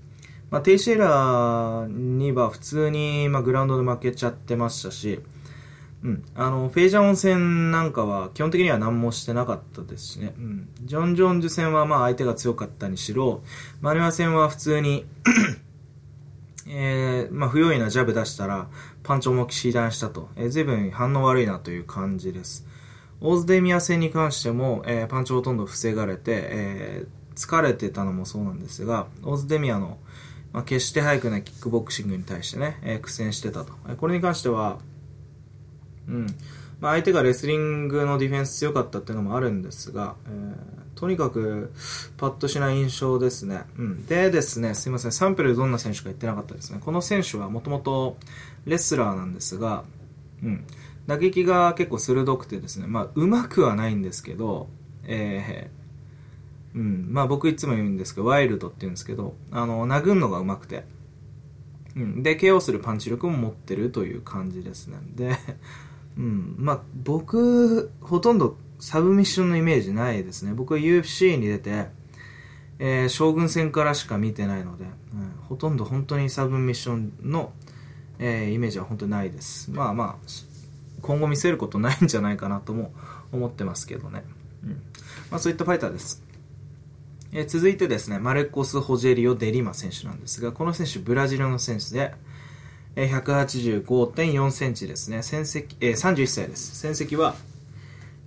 [0.50, 5.20] まあ、テイシエラには普通に、まあ、グラウンドで負けちゃってましたし、
[6.02, 6.24] うん。
[6.34, 10.34] あの、フェイジャオ戦なんかは基本的には何もしてなかったですしね。
[10.36, 10.68] うん。
[10.82, 13.42] ジョン・ジョーンズ戦はまあ相手が強かったにしろ、
[13.80, 15.06] マリワ戦は普通に
[16.68, 18.68] えー、まあ不用意なジャブ出したら
[19.02, 20.28] パンチをも騎断したと。
[20.36, 22.66] えー、随分反応悪いなという感じです。
[23.20, 29.98] オーズデミア戦に関しても、えー、パンチをほとんど防がれて、えー、疲れてたのもそうなんですが、オーズデミアの、
[30.52, 33.74] まあ、決して速くないキックボクシングに対してね、えー、苦戦してたと。
[33.96, 34.80] これに関しては、
[36.08, 36.26] うん。
[36.80, 41.72] まあ、相手がレスリングのディフェンス強かったっていうのもあるんですが、えー、とにかく
[42.16, 43.62] パッとしない印象ですね。
[43.78, 44.06] うん。
[44.06, 46.80] でですね、すいません、サンプルどんな選手か言ってなかったですね。
[46.84, 48.16] この選手はもともと
[48.66, 49.84] レスラーなんですが、
[50.42, 50.64] うん。
[51.06, 54.68] 打撃が結構鋭くてですね、まあ、うまくはないんですけど、
[55.04, 60.84] えー、うん、まあ僕いつも言うんですけど、ワイルドって言うんですけど、あの、殴るのがうまくて、
[61.96, 64.98] うん、で、KO するパンチ力も持ってるという感じですね。
[65.14, 65.36] で、
[66.16, 70.52] うん、まあ僕、ほとんどサブミッションのイメージないですね。
[70.54, 71.86] 僕は UFC に出て、
[72.78, 74.90] えー、将軍戦からしか見てないので、うん、
[75.48, 77.52] ほとんど本当にサブミッションの、
[78.18, 79.70] えー、イメージは本当にないです。
[79.70, 80.26] まあまあ、
[81.00, 82.92] 今後見せることないんじゃないかなとも
[83.30, 84.24] 思ってますけどね。
[84.64, 84.70] うん。
[85.30, 86.22] まあそういったファイターです。
[87.30, 92.14] えー、続いてですね、マルコス・ホジェリオ・デリマ選手なんですが、この選手、ブラジルの選手で、
[92.96, 95.22] えー、185.4センチですね。
[95.22, 96.76] 戦績、えー、31歳です。
[96.76, 97.34] 戦績は、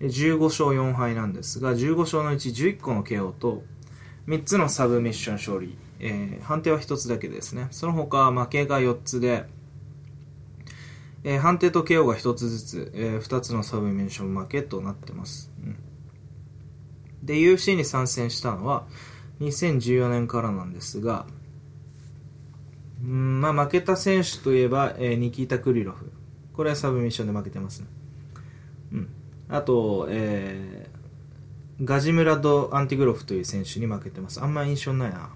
[0.01, 3.63] 15勝4敗なんですが、15勝のうち11個の KO と、
[4.27, 7.67] 3つのサブミッション勝利、えー、判定は1つだけですね。
[7.71, 9.45] その他、負けが4つで、
[11.23, 15.51] えー、判定と KO が1つずつ、えー、2つのサブミッション負けとなってます。
[15.63, 15.75] うん
[17.25, 18.85] で、UFC に参戦したのは
[19.41, 21.25] 2014年からなんですが、
[23.05, 26.11] うん、まあ負けた選手といえば、えー、ニキータ・クリロフ。
[26.53, 27.87] これはサブミッションで負けてますね。
[28.93, 29.09] うん。
[29.49, 34.41] あと、えー、ガジムラド・アンティグロフという選手に負けてます。
[34.41, 35.29] あんま印象ないな。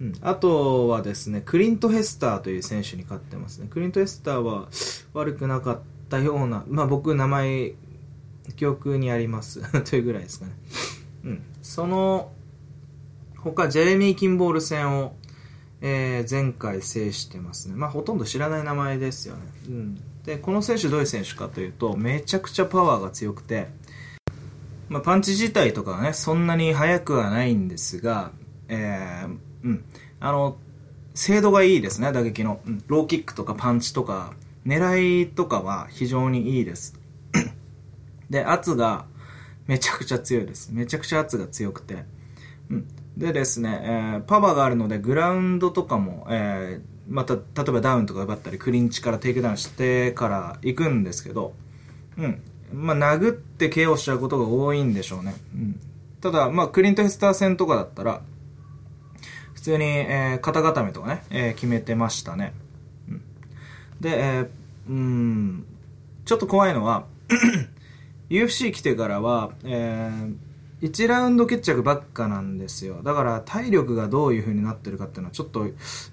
[0.00, 0.12] うん。
[0.22, 3.68] あとはですね、クリント・ヘスターという選手に勝ってますね。
[3.70, 4.68] クリント・ヘスターは
[5.14, 7.74] 悪くなかったような、まあ僕名前、
[8.56, 10.52] 記憶にあります というぐらいですかね。
[11.24, 12.32] うん、その
[13.36, 15.14] 他ジェレミー・キンボール戦を、
[15.82, 23.68] えー、前回制してますね、まあ、ほとんど知らない名前ですよね、うん、でこの選手どういう選手かというとめちゃくちゃパワーが強くて、
[24.88, 28.32] まあ、パンチ自体とかはねそんなに速くはないんですが、
[28.68, 29.84] えー、うん。
[30.20, 30.58] あの
[31.14, 34.34] 精度がいいですね打撃の、うん、ローキックとかパンチとか
[34.66, 36.98] 狙いとかは非常にいいです。
[38.28, 39.06] で圧が
[39.66, 40.70] めちゃくちゃ強いです。
[40.72, 42.04] めちゃくちゃ圧が強くて。
[42.70, 42.88] うん。
[43.16, 51.54] でですね、えー、パワーがあるので、グラウンドとかも、えー、また、例えばダウンとか奪ったり、クリンチからテイクダウンしてから行くんですけど、
[52.16, 52.42] うん。
[52.72, 55.34] まあ、殴って KO しちゃうことが多いんでしょうね。
[55.54, 55.80] うん。
[56.20, 58.22] ただ、まあ、クリント・ヘスター戦とかだったら、
[59.54, 62.54] 普通に、えー、肩固めとかね、えー、決めてましたね。
[63.08, 63.22] うん。
[64.00, 64.48] で、えー、
[64.88, 65.66] うん、
[66.24, 67.04] ちょっと怖いのは
[68.30, 70.34] UFC 来てからは、えー、
[70.82, 73.02] 1ラウンド決着ばっかなんですよ。
[73.02, 75.66] だから体力がどういう風になってるかっていうのはちょっと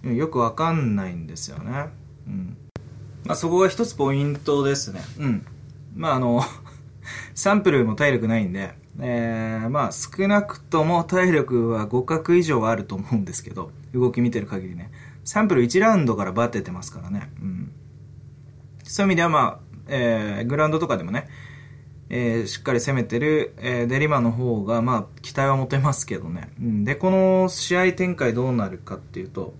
[0.07, 1.89] よくわかんないんですよね。
[2.27, 2.57] うん。
[3.25, 5.01] まあそこが一つポイントですね。
[5.19, 5.45] うん。
[5.95, 6.41] まああの
[7.33, 14.91] サンプルも体力ないんで、えー、まあ少なくとも体力は互角以上はあると思うんですけど、動き見てる限りね。
[15.23, 17.31] サンプル1ラウンドからバテてますからね。
[17.41, 17.71] うん。
[18.83, 21.27] そういう意味ではまあ、えー、グラウンドとかでもね、
[22.09, 26.49] えー、しっかり攻めてる、えー、デリマの方が、まあ、期待は持てますけどね。
[26.59, 29.53] うん、で、この試合展開どうなるかっていうと、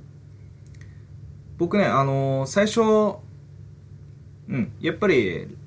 [1.57, 2.81] 僕ね、あのー、最初、
[4.49, 5.57] うん、やっぱり、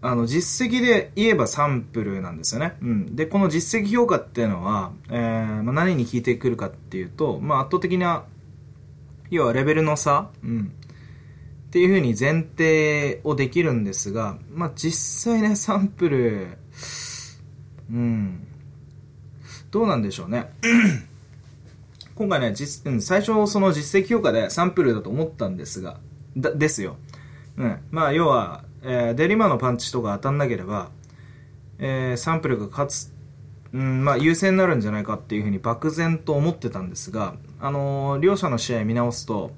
[0.00, 2.76] あの、実績で言えばサンプルなんですよね。
[2.80, 3.16] うん。
[3.16, 8.24] で、この実績評価っていうのは、えー、まあ、何に効いてくるかっていうと、まあ、圧倒的な、
[9.30, 10.72] 要はレベルの差、うん。
[11.68, 16.56] っていうふうに前提をできるんですが、まあ、実際ね、サンプル、
[17.90, 18.46] うん、
[19.70, 20.50] どうなんでしょうね。
[22.16, 26.00] 今回ね、実、最初その実績評価でサンプルだと思ったんですが、
[26.38, 26.96] だ、ですよ。
[27.58, 27.78] うん。
[27.90, 30.88] まあ、要は、えー、デリマのパンチとか当たんなければ、
[31.78, 33.12] えー、サンプルが勝つ、
[33.74, 39.52] うん、まあ、優勢になるんじゃないかっていうふうに漠然と思ってたんですが、あのー、両者の試合見直すと、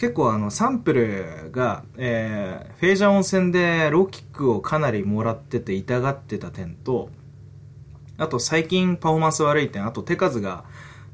[0.00, 7.10] 結構あのサンプルが、えー、フェイジャー温泉でローキックをかなりもらってて痛がってた点と、
[8.16, 10.64] あと最近パフォーマンス悪い点、あと手数が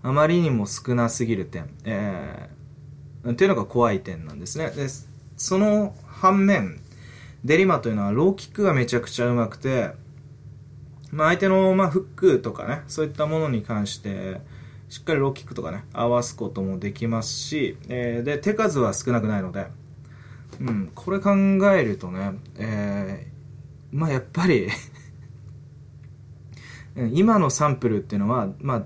[0.04, 4.70] あまりにも少なすぎる点、えー、っていうのが怖い点なんですね。
[4.70, 4.86] で、
[5.36, 6.80] その反面、
[7.44, 9.90] デリマというのはローキックがめちゃくちゃうまくて、
[11.10, 14.40] まあ相手の、まあ、フックとかね、そういったものに関して、
[14.96, 19.66] しっかりローキックとかね、合わすこともできますし、えー、で、手数は少なくないので、
[20.58, 24.68] うん、これ考えるとね、えー、まあやっぱり
[27.12, 28.84] 今のサンプルっていうのは、まあ、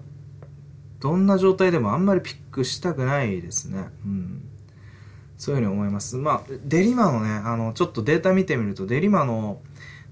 [0.99, 3.87] どんな状態でもあんまりピックしたくないですね。
[4.05, 4.43] うん。
[5.39, 6.17] そういうふうに思います。
[6.17, 9.63] まあ、デリマのね、あの、ちょっとデータ見てみると、デリマの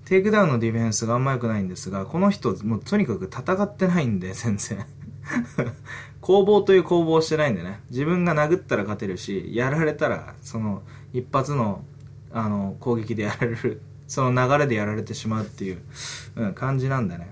[0.04, 4.86] テイクダウンのディフェンスがあんま良くないんですが、この人、もうとにかく戦ってないんで、全然。
[6.20, 7.80] 攻防という攻防をしてないんでね。
[7.90, 11.84] 自分が殴ったら勝てるし、やられたら、その、一発の、
[12.32, 15.78] あの、攻撃でやられる、 その流れでやられてしまうっていう、
[16.36, 17.30] うん、感じなんでね。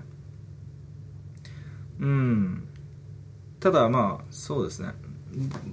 [1.99, 2.67] うん。
[3.59, 4.93] ただまあ、そうですね。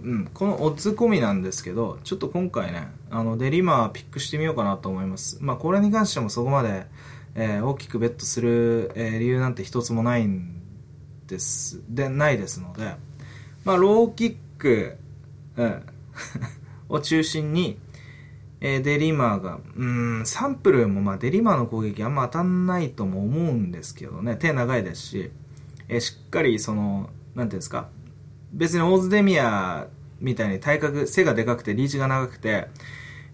[0.02, 5.38] うん、このオッズ込みなんですけど、ちょっと今回ね、あの、デリマピックしてみようかなと思います。
[5.40, 6.86] まあ、これに関してもそこまで、
[7.34, 10.63] えー、大きくベットする、えー、理由なんて一つもないん
[11.26, 12.96] です、で、ないですので、
[13.64, 14.96] まあ、ローキック、
[15.56, 15.82] うん、
[16.88, 17.78] を中心に、
[18.60, 25.30] えー、デリマーが、うん、サンプルもまあデリマーの攻撃あんま当たんないとも思うんですけどね、手長いですし、
[25.88, 27.88] えー、しっかりその、なんていうんですか、
[28.52, 29.88] 別にオーズデミア
[30.20, 32.68] みたいに体格、背がでかくてリーチが長くて、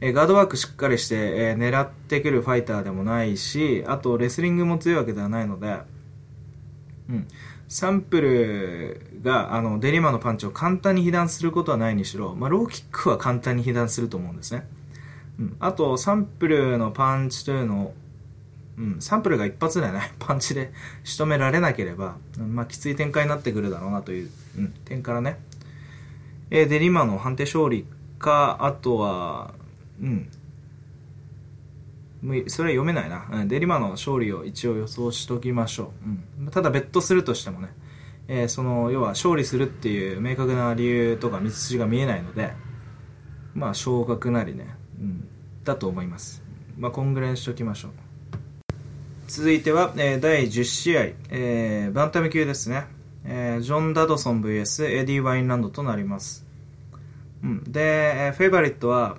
[0.00, 5.79] え、ガードワークしっかりして、え、狙ってくるファイターでもないし、あとレスリングも強いわけではないので、
[7.11, 7.29] うん。
[7.70, 14.66] サンプルが、あの、デリマのパンチを簡単に被弾することはないにしろ、まあ、ローキックは簡単に被弾すると思うんですね。
[15.38, 15.56] うん。
[15.61, 17.94] あと、サンプルのパンチというのを、
[18.76, 20.72] うん、サンプルが一発でね、 パンチで
[21.04, 25.38] 仕留められなければ、まあ、きつい展開になってくるだろうなという、うん、点からね。
[26.50, 27.87] えー、デリマの判定勝利
[28.18, 29.54] か、あとは、
[30.02, 30.28] うん。
[32.22, 33.44] それは読めないな。
[33.46, 35.92] デリマの勝利を一応予想しときましょ
[36.38, 36.42] う。
[36.42, 37.68] うん、ただ、ベットするとしてもね、
[38.28, 42.52] えー、その、要は勝利するっていう明確な理由とか道筋が見えないので、
[43.54, 44.66] まあ、昇格なりね、
[45.00, 45.28] うん、
[45.64, 46.42] だと思います。
[46.78, 47.90] まあ、こんぐらいにしときましょう。
[49.30, 52.87] 続いては、えー、第10試合、えー、バンタム級ですね、
[53.24, 56.44] えー、ジョン・ドッドソン VS エディ・ワインランドとなります、
[57.44, 59.18] うん、で、えー、フェイバリットは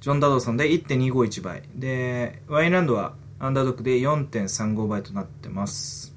[0.00, 6.14] ジョン・ドッドソンで1.251倍でワインランドはアンダードックで4.35倍となってます。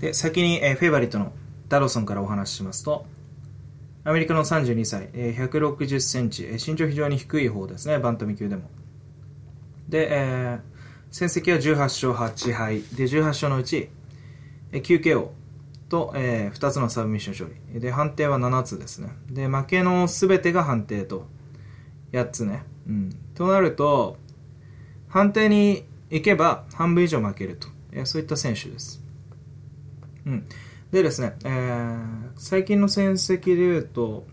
[0.00, 1.32] で先に、えー、フェイバリットの
[1.68, 3.06] ドッドソンからお話ししますと
[4.04, 8.70] アメリカの32歳、えー、160センチ、え身長非常に低い方ですね、バンタム級でも。
[9.88, 10.60] で、えー、
[11.10, 13.88] 戦績は18勝8敗で18勝のうち
[14.72, 15.28] 9KO
[15.88, 17.80] と、えー、2つのサブミッション勝利。
[17.80, 19.08] で判定は7つですね。
[19.30, 21.26] で負けの全てが判定と
[22.18, 24.16] 8つね、うん、となると
[25.08, 29.02] 判定に行けば半分以上負けると、え、そういった選手です、
[30.26, 30.46] うん、
[30.92, 34.26] でですね、えー、最近の戦績でいうと、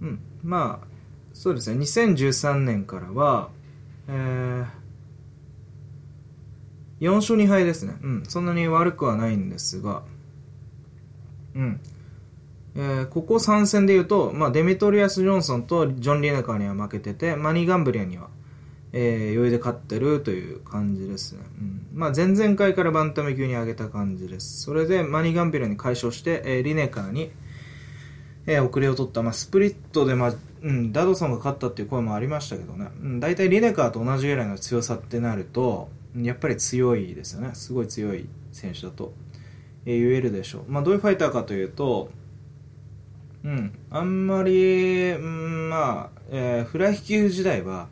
[0.00, 0.86] うん、まあ
[1.32, 1.80] そうですね。
[1.80, 3.48] 2013年からは、
[4.08, 4.82] えー
[7.02, 7.96] 4勝2敗ですね。
[8.00, 8.22] うん。
[8.28, 10.04] そんなに悪くはないんですが、
[11.56, 11.80] うん。
[12.74, 18.28] えー、ここ3戦で言うと、まあ、デミトリアス・ジョンソンとジョン・リネカーには負けてて、マニー・ガンブリアには、
[18.92, 21.40] えー、余裕で勝ってるという感じですね。
[21.60, 21.86] うん。
[21.94, 24.62] まあ、前々回からバンタム級に上げた感じです。
[24.62, 27.30] それで、マニー・ガンブリアに解消して、えー、リネカーに、
[28.46, 29.22] えー、遅れを取った。
[29.22, 32.88] まあ、スプリットで、まあ、うん、ダドソンが勝ったっていう声もありましたけどね。
[33.02, 39.14] うん、大体リネカーと同じぐらいの強さってなると、やっぱり強いですよねすごい強い選手だと、
[39.86, 42.10] え言えるでしょう、まあ、どういうファイターかというと、
[43.44, 47.88] うん、あんまり、うん、まあ、えー、フライ級時代は、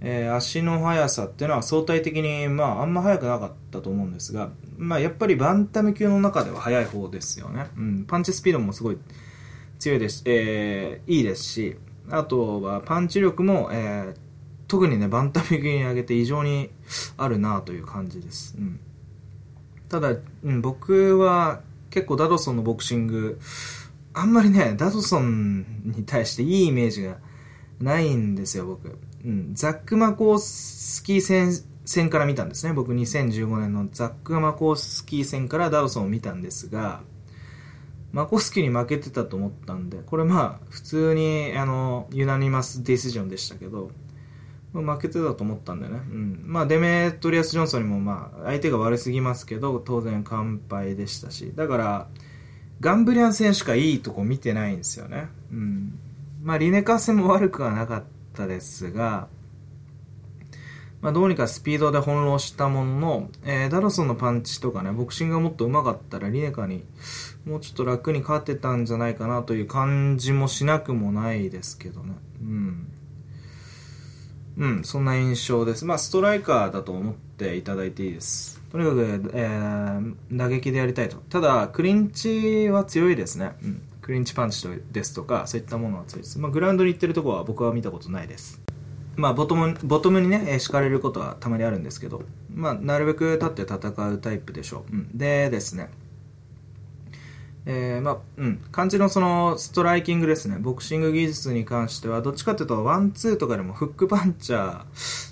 [0.00, 8.98] えー、足の速さっていうのは相対的に、まあ、あんま速くなかったと思うんですが、まあ、やっぱりバンタム級の中では速い方ですよね、うん、パンチスピードもすごい
[9.78, 11.76] 強いです、えー、いいですし
[12.10, 14.16] あとはパンチ力も、えー、
[14.72, 16.70] 特にね、バンタム級に上げて異常に
[17.16, 18.56] あるなという感じです。
[18.58, 18.80] うん、
[19.88, 20.14] ただ、
[20.44, 21.60] うん、僕は
[21.90, 23.38] 結構ダドソンのボクシング、
[24.14, 27.18] あんまりね、ダドソンに対していいイメージが
[27.80, 28.98] ないんですよ、僕。
[29.24, 31.52] うん、ザック・マコースキー戦
[31.84, 32.72] 戦から見たんですね。
[32.72, 37.02] 僕2015年のザック・マコースキー戦からダドソンを見たんですが、
[38.12, 43.90] マコスキーに負けてたと思ったんで、これまあ、普通に、あの、ユナニマスディシジョンでしたけど、
[44.74, 46.00] 負けてたと思ったんだよね。
[46.10, 46.42] うん。
[46.46, 51.52] まあ、デメトリアス・ジョンソンにも、まあ、相手が悪すぎますけど、当然完敗でしたし。
[51.54, 52.08] だから、
[52.80, 55.28] ガンブリアン選しかいいとこ見てないんですよね。
[55.52, 55.98] うん。
[56.42, 58.04] まあ、リネカー戦も悪くはなかっ
[58.34, 59.28] たですが、
[61.02, 66.84] まあ、どうにかスピードで翻弄したものの、えー、ダロソンのパンチとかね、ボクシングがもっと上手かったらリネカに
[67.44, 72.14] もうちょっと楽に勝てたんじゃないかなという感じもしなくもないですけどね。
[72.40, 72.92] うん。
[74.58, 75.84] うん、そんな印象です。
[75.84, 78.61] まあ、ストライカーだと思っていただいていいです。
[78.72, 81.18] とにかく、えー、打撃でやりたいと。
[81.28, 83.52] ただ、クリンチは強いですね。
[83.62, 83.82] うん。
[84.00, 86.38] クリンチパンチですとか、そういったものは強いです。
[86.38, 88.62] まあ、グラウンドに行ってるとこは僕は見たことないです。
[89.14, 94.96] まあ、ボトム、ボトムにね、敷かれることはたまにあるんですけど、まあ、なるべく立って戦うタイプでしょう。
[94.96, 95.90] うん、でですね、
[97.66, 104.84] えー、まあ、うん、感じのその、ストライキングですね、ボクシング技術に関しては、どっちかっていうと、ワンツーとかでもフックパンチャー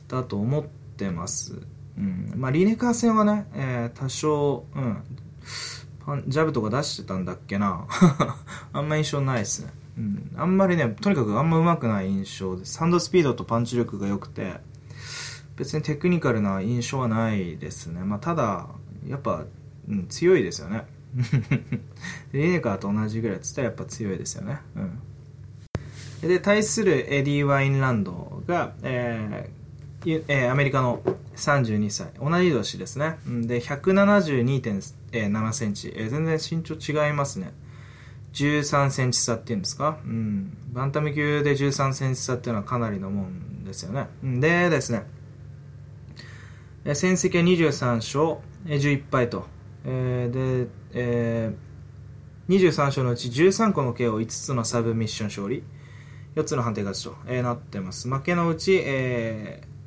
[0.08, 0.64] だと思っ
[0.96, 1.79] てます。
[1.98, 5.02] うん、まあ、リネカー戦はね、えー、多少、うん、
[6.04, 7.86] パンジャブとか出してたんだっけな
[8.72, 9.72] あんま印象ないですね。
[9.98, 12.74] うん、あんまりね、とにかくあんま上手くない印象です。
[12.74, 14.54] サンドスピードとパンチ力が良くて、
[15.56, 18.00] 別にテクニカルな印象はないですね。
[18.02, 18.68] まあ、ただ、
[19.06, 19.44] やっぱ、
[19.88, 20.86] うん、強いですよね。
[22.32, 24.60] リネカーと同じぐらいっつったらやっぱ強いですよね。
[26.22, 26.28] うん。
[26.28, 29.59] で、対するエディ・ワインランドが、えー
[30.06, 31.02] えー、アメリカの
[31.36, 32.08] 32歳。
[32.18, 33.18] 同じ年ですね。
[33.26, 35.92] で、172.7センチ。
[35.94, 37.52] えー、全然身長違いますね。
[38.32, 44.08] 13センチ差っていうんですか、うん、バンタム級で13センチ差っていうのはかなりのもんですよね。
[44.22, 45.04] でですね、
[46.94, 49.46] 戦績は23勝11敗と、
[49.84, 55.64] えー、で、えー、23勝のうち13個の KO5 つのサブミッション勝利
[56.36, 59.79] 4つの判定勝ちと、えー、なってます負けのうち、えー、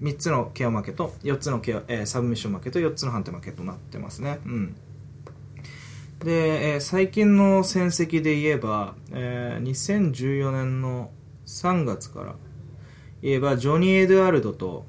[0.00, 4.38] 3つの KO 負けと4つの KO、えー、サブミッション負けと4つの判定負けとなってますね。
[4.44, 4.76] うん。
[6.20, 11.10] で、えー、最近の戦績で言えば、えー、2014年の
[11.46, 12.34] 3月から
[13.22, 14.86] 言えばジョニー・エドワルドと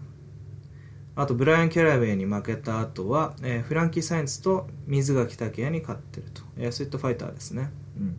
[1.16, 8.18] あとブライアン・キャラウェイに負けた後は、えー、フランキー・サインツと水垣拓也に勝ってると、えー、そういったファイターですね、うん、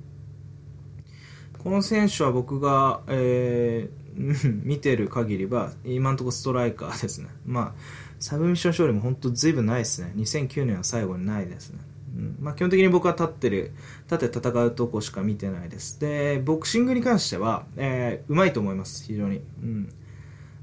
[1.63, 4.08] この選手は僕が、えー、
[4.65, 7.29] 見てる限りは今のところストライカーですね。
[7.47, 7.81] まあ
[8.19, 10.13] サブミッション勝利も本当ずいぶんないですね。
[10.17, 11.79] 2009年は最後にないですね。
[12.17, 12.37] うん。
[12.41, 13.73] まあ、基本的に僕は立ってる、
[14.11, 16.01] 立って戦うとこしか見てないです。
[16.01, 19.41] で、ボクシングに関しては、えー、うまいと思います、非常に。
[19.63, 19.93] うん。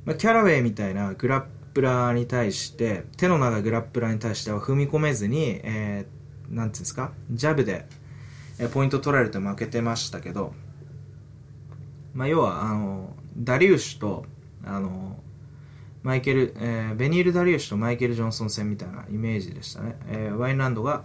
[0.03, 7.85] まあ、キャラウェイみたいなグラップラーに対して、手の長いグラップラーに対しては踏み込めずに、えー、なんていうんですか、ジャブで、
[8.59, 10.53] えー、ポイント取られて負けてましたけど、
[12.13, 14.25] まあ、要は、あの、ダリウシュと、
[14.63, 15.19] あの、
[16.03, 19.97] マイケル、えー、ベニール・ダリウシュとマイケル・ジョンソン戦みたいなイメージでしたね。
[20.07, 21.03] えー、ワインランドが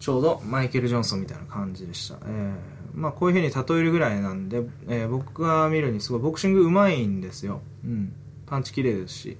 [0.00, 2.16] ちょうどマイケル・ジョンソンみたいな感じでした。
[2.24, 2.54] えー、
[2.94, 7.60] まあこういう風に例えるぐらいなんで、えー、僕が見るにすごいボクシングうまいんですよ。
[7.84, 8.14] うん。
[8.46, 9.36] パンチ綺麗ですし、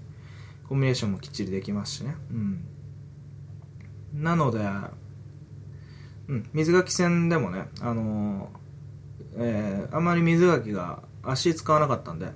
[0.69, 2.15] コンビネーションもきっちりできますしね。
[2.31, 2.65] うん。
[4.13, 4.61] なので、
[6.29, 12.29] うん、水垣戦でもね、あのー、えー、あまり水垣が足使わなかったんで、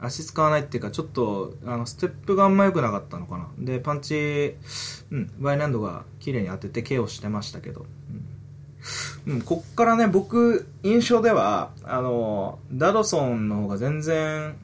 [0.00, 3.48] 足使わないっていうか、ちょっと、あの、ステップがあんま良くなかったのかな。
[3.58, 4.54] で、パンチ、
[5.10, 7.84] うん、ワイランドが綺麗に当てて KO してましたけど。
[9.26, 14.56] うん、うん、こっからね、僕、印象では、あの、ダドソンの方が全然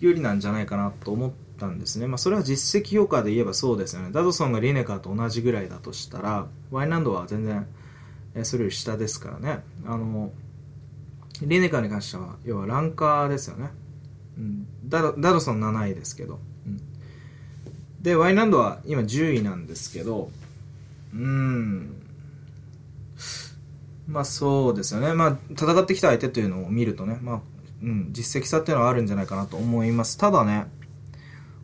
[0.00, 2.08] 有利なんじゃないかなと思ったんですね。
[2.08, 4.10] まあ、それは実績評価で言えばそうですよね。
[4.10, 7.68] ダドソンがリネカーと同じぐらいだとしたら、ワイランドは全然、
[8.42, 9.60] それより下ですからね。
[9.86, 10.32] あの、
[11.42, 13.70] リネカーに関しては、要はランカーですよね。
[14.38, 16.40] うん、ダドダドソン7位ですけど、
[18.00, 20.30] でワイランドは今10位なんですけど。
[21.12, 22.02] うん。
[24.06, 25.12] まあそうですよね。
[25.14, 27.18] まあ戦ってきた相手というのを見るとね。
[27.20, 27.40] まあ
[27.82, 30.16] うん、実績差っていうのはあるんじゃないかなと思います。
[30.18, 30.66] ただね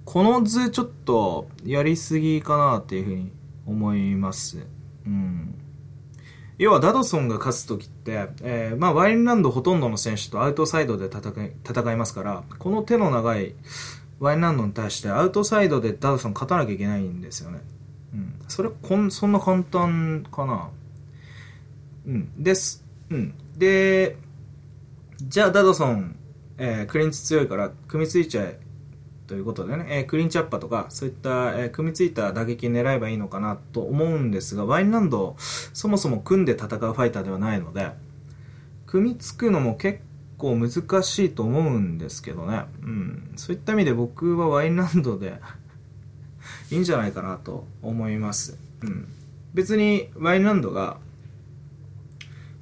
[0.04, 3.30] この図ちょっとやりすぎかなっていうふうに
[3.66, 4.66] 思います。
[5.06, 5.54] うん。
[6.62, 13.54] 要はダドソンが勝つ時って、えー、まあ、ワインランドほとんどの選手とアウトサイドで戦い戦いますから、この手の長い
[14.20, 17.60] ワインランドに対してアウトサイドでダドソン勝たなきゃいけないんですよね。
[18.14, 18.34] うん。
[18.46, 20.68] それ、こん、そんな簡単かな？
[22.06, 22.42] うん。
[22.42, 22.84] です。
[23.10, 23.34] うん。
[23.56, 24.16] で、
[25.20, 26.14] じゃあダドソン、
[26.58, 28.60] えー、クリンチ強いから組みついちゃえ
[29.32, 37.92] ということでね、えー、クリーンチアッパーとか、そういった、えー、組みついた打撃狙えばいいのかなと思うんですが、ワインランド、そもそも組んで戦うファイターではないので、
[38.84, 40.00] 組みつくのも結
[40.36, 40.70] 構難
[41.02, 42.64] しいと思うんですけどね。
[42.82, 43.32] うん。
[43.36, 45.40] そういった意味で僕はワインランドで
[46.70, 48.58] いいんじゃないかなと思います。
[48.82, 49.08] うん。
[49.54, 50.98] 別にワインランドが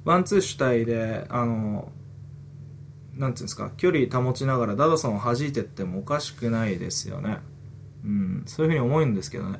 [0.05, 1.91] ワンツー主体で、あの、
[3.21, 7.37] なんていうんですか、距離保ちながらダドソンを弾いてってもおかしくないですよね。
[8.03, 9.59] うん、そういうふうに思うんですけどね。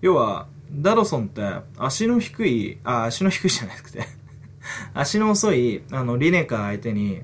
[0.00, 1.42] 要は、ダドソンって
[1.76, 4.06] 足の低い、あ、足の低いじゃなくて
[4.94, 7.22] 足の遅い、あの、リネカー相手に、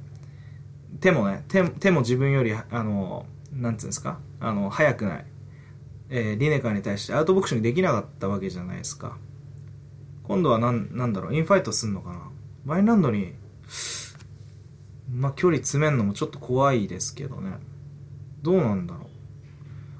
[0.98, 5.26] 手もね、手手も自分より、あの、なんつうんですか、あの、速くない。
[6.08, 9.16] えー、リネカーに対してアウトボクシングできなかったわけじゃないですか。
[10.24, 12.30] 今度はなん、なんだろう、インファイトすんのかな。
[12.66, 13.34] ワインランドに、
[15.10, 17.58] まあ、距離詰めんのもちょっと怖いですけどね。
[18.42, 19.06] どうなんだろう。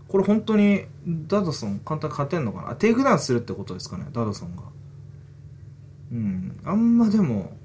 [0.08, 4.62] これ本当に、ドッドソン簡単に勝てんのかなテイクダウンするってことですかね、ドッドソンが。
[6.12, 6.60] うん。
[6.64, 7.56] あんまでも、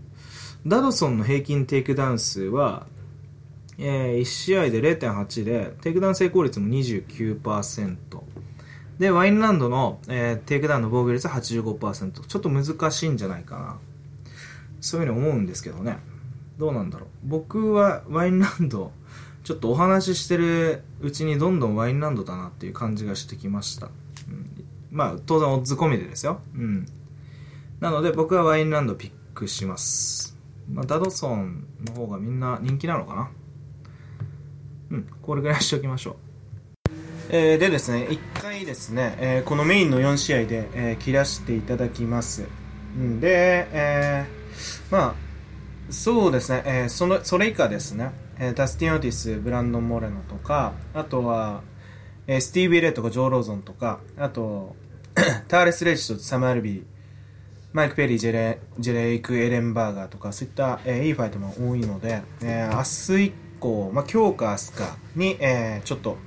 [0.65, 2.87] ドッドソンの平均テイクダウン数は、
[3.77, 7.97] えー、1試合で0.8で、テイクダウン成功率も29%。
[8.99, 12.25] で、ワインランドの、えー、テイクダウンの防御率は85%。
[12.25, 13.77] ちょっと難しいんじゃないかな。
[14.79, 15.97] そういうふうに思うんですけどね。
[16.61, 17.09] どうなんだろう。
[17.23, 18.91] 僕はワインランド、
[19.43, 23.87] ちょっとお話ししてるうちにどんどんワインランドだなっていう感じがしてきました。
[23.87, 23.89] う
[24.29, 26.39] ん、まあ、当然オッズ込みでですよ。
[26.53, 26.85] うん。
[27.79, 30.37] なので僕はワインランドピックします。
[30.71, 33.31] まあ、ダドソンの方がみんな人気なのかな。
[34.91, 36.15] うん、これぐらいしておきましょう。
[37.29, 42.47] えー、でですね、一回ですね、えー、このメインの4試合で、えー、切らしていただきます。
[42.95, 45.30] んで、えー、まあ、
[45.89, 51.63] そうですね、えー、その、それ以下ですね、えー、ダスティン・オーティス、ブランドン・モレノとか、あとは、
[52.27, 54.75] えー、スティービー・レイとかジョー・ローゾンとか、あと、
[55.49, 56.83] ターレス・レイジとサム・アルビー、
[57.73, 66.17] マイク・ペリー、ジェレジェレイク・エレンバーガーとか、そういった、えー、いいファイトも多いので、えー、明日以降、まあ、今日か明日かに、えー、ちょっと、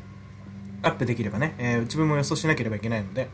[0.83, 3.29] アップできればね、えー、自分も予想しなければいけないので、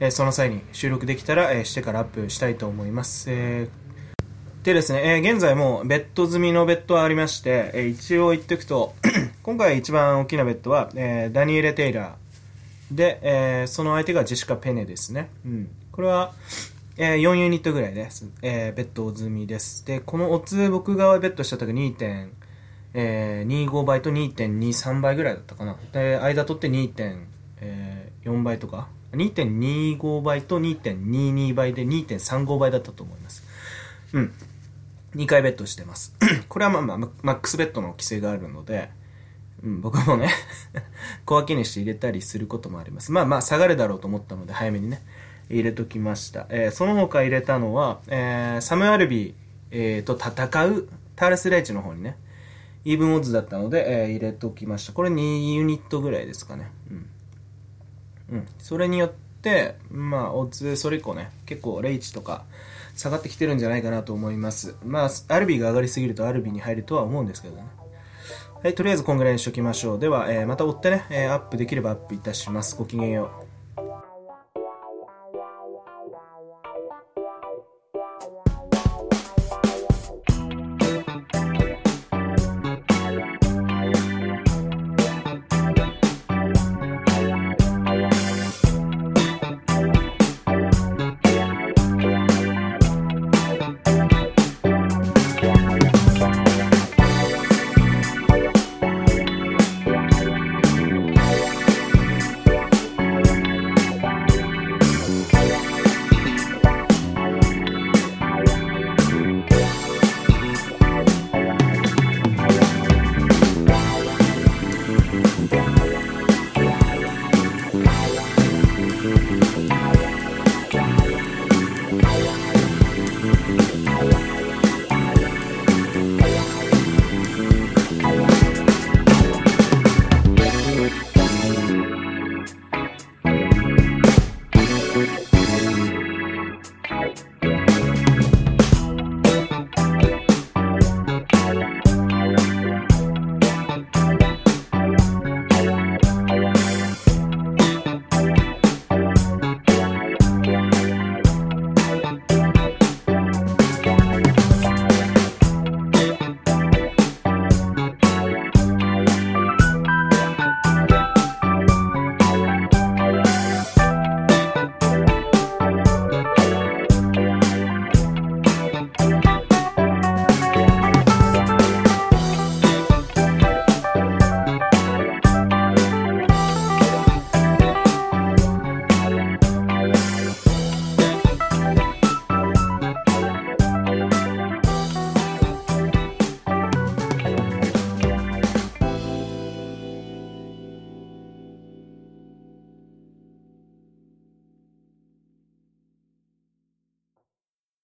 [0.00, 3.26] えー、その際に収録できたら、えー、してからアップしたいと思います。
[3.30, 3.87] えー、
[4.62, 8.94] でですね、えー、現在もベッド済みのベッドはありまして、えー、一応言っておくと、
[9.42, 15.30] 今回一番大きなベッドは、えー、ダニエレ・テイラーで、え、その相手がジェシカ・ペネですね。
[15.44, 15.70] うん。
[15.92, 16.32] これは、
[16.96, 18.26] え、4ユニットぐらいです。
[18.42, 19.86] え、ベッド済みです。
[19.86, 22.28] で、このオツ僕がベッドした時2.5
[22.94, 25.76] えー、倍と2.23倍ぐらいだったかな。
[25.92, 33.47] で、間取って2.4倍とか、2.25倍と2.22倍で2.35倍だったと思います。
[34.12, 34.32] うん。
[35.14, 36.14] 2回ベッドしてます。
[36.48, 38.90] これはまあまあ、マックスベッドの規制があるので、
[39.62, 40.30] うん、僕もね
[41.24, 43.12] 小分けにして入れたりすることもあります。
[43.12, 45.02] まあまあ、下がるだろうと思ったので、早めにね、
[45.50, 46.46] 入れときました。
[46.50, 49.34] えー、その他入れたのは、えー、サム・アルビー、
[49.70, 52.16] えー、と戦うターレス・レイチの方にね、
[52.84, 54.92] イーブンオッズだったので、えー、入れときました。
[54.92, 56.70] これ2ユニットぐらいですかね。
[56.90, 57.06] うん。
[58.30, 58.46] うん。
[58.58, 62.44] それによって、まあ、オッズ、それ以降ね、結構レイチとか
[62.98, 64.76] 下がってきてるんじゃないかなと思います。
[64.84, 67.64] まあ、アルビーが上がりすぎるとアルビーに入るとは思うんですけどね。
[68.60, 69.98] はい、とりあえずこんぐらいにしときましょう。
[70.00, 72.74] では、えー、また追ってね、えー、アップできればアップいたします。
[72.74, 73.47] ごきげんよう。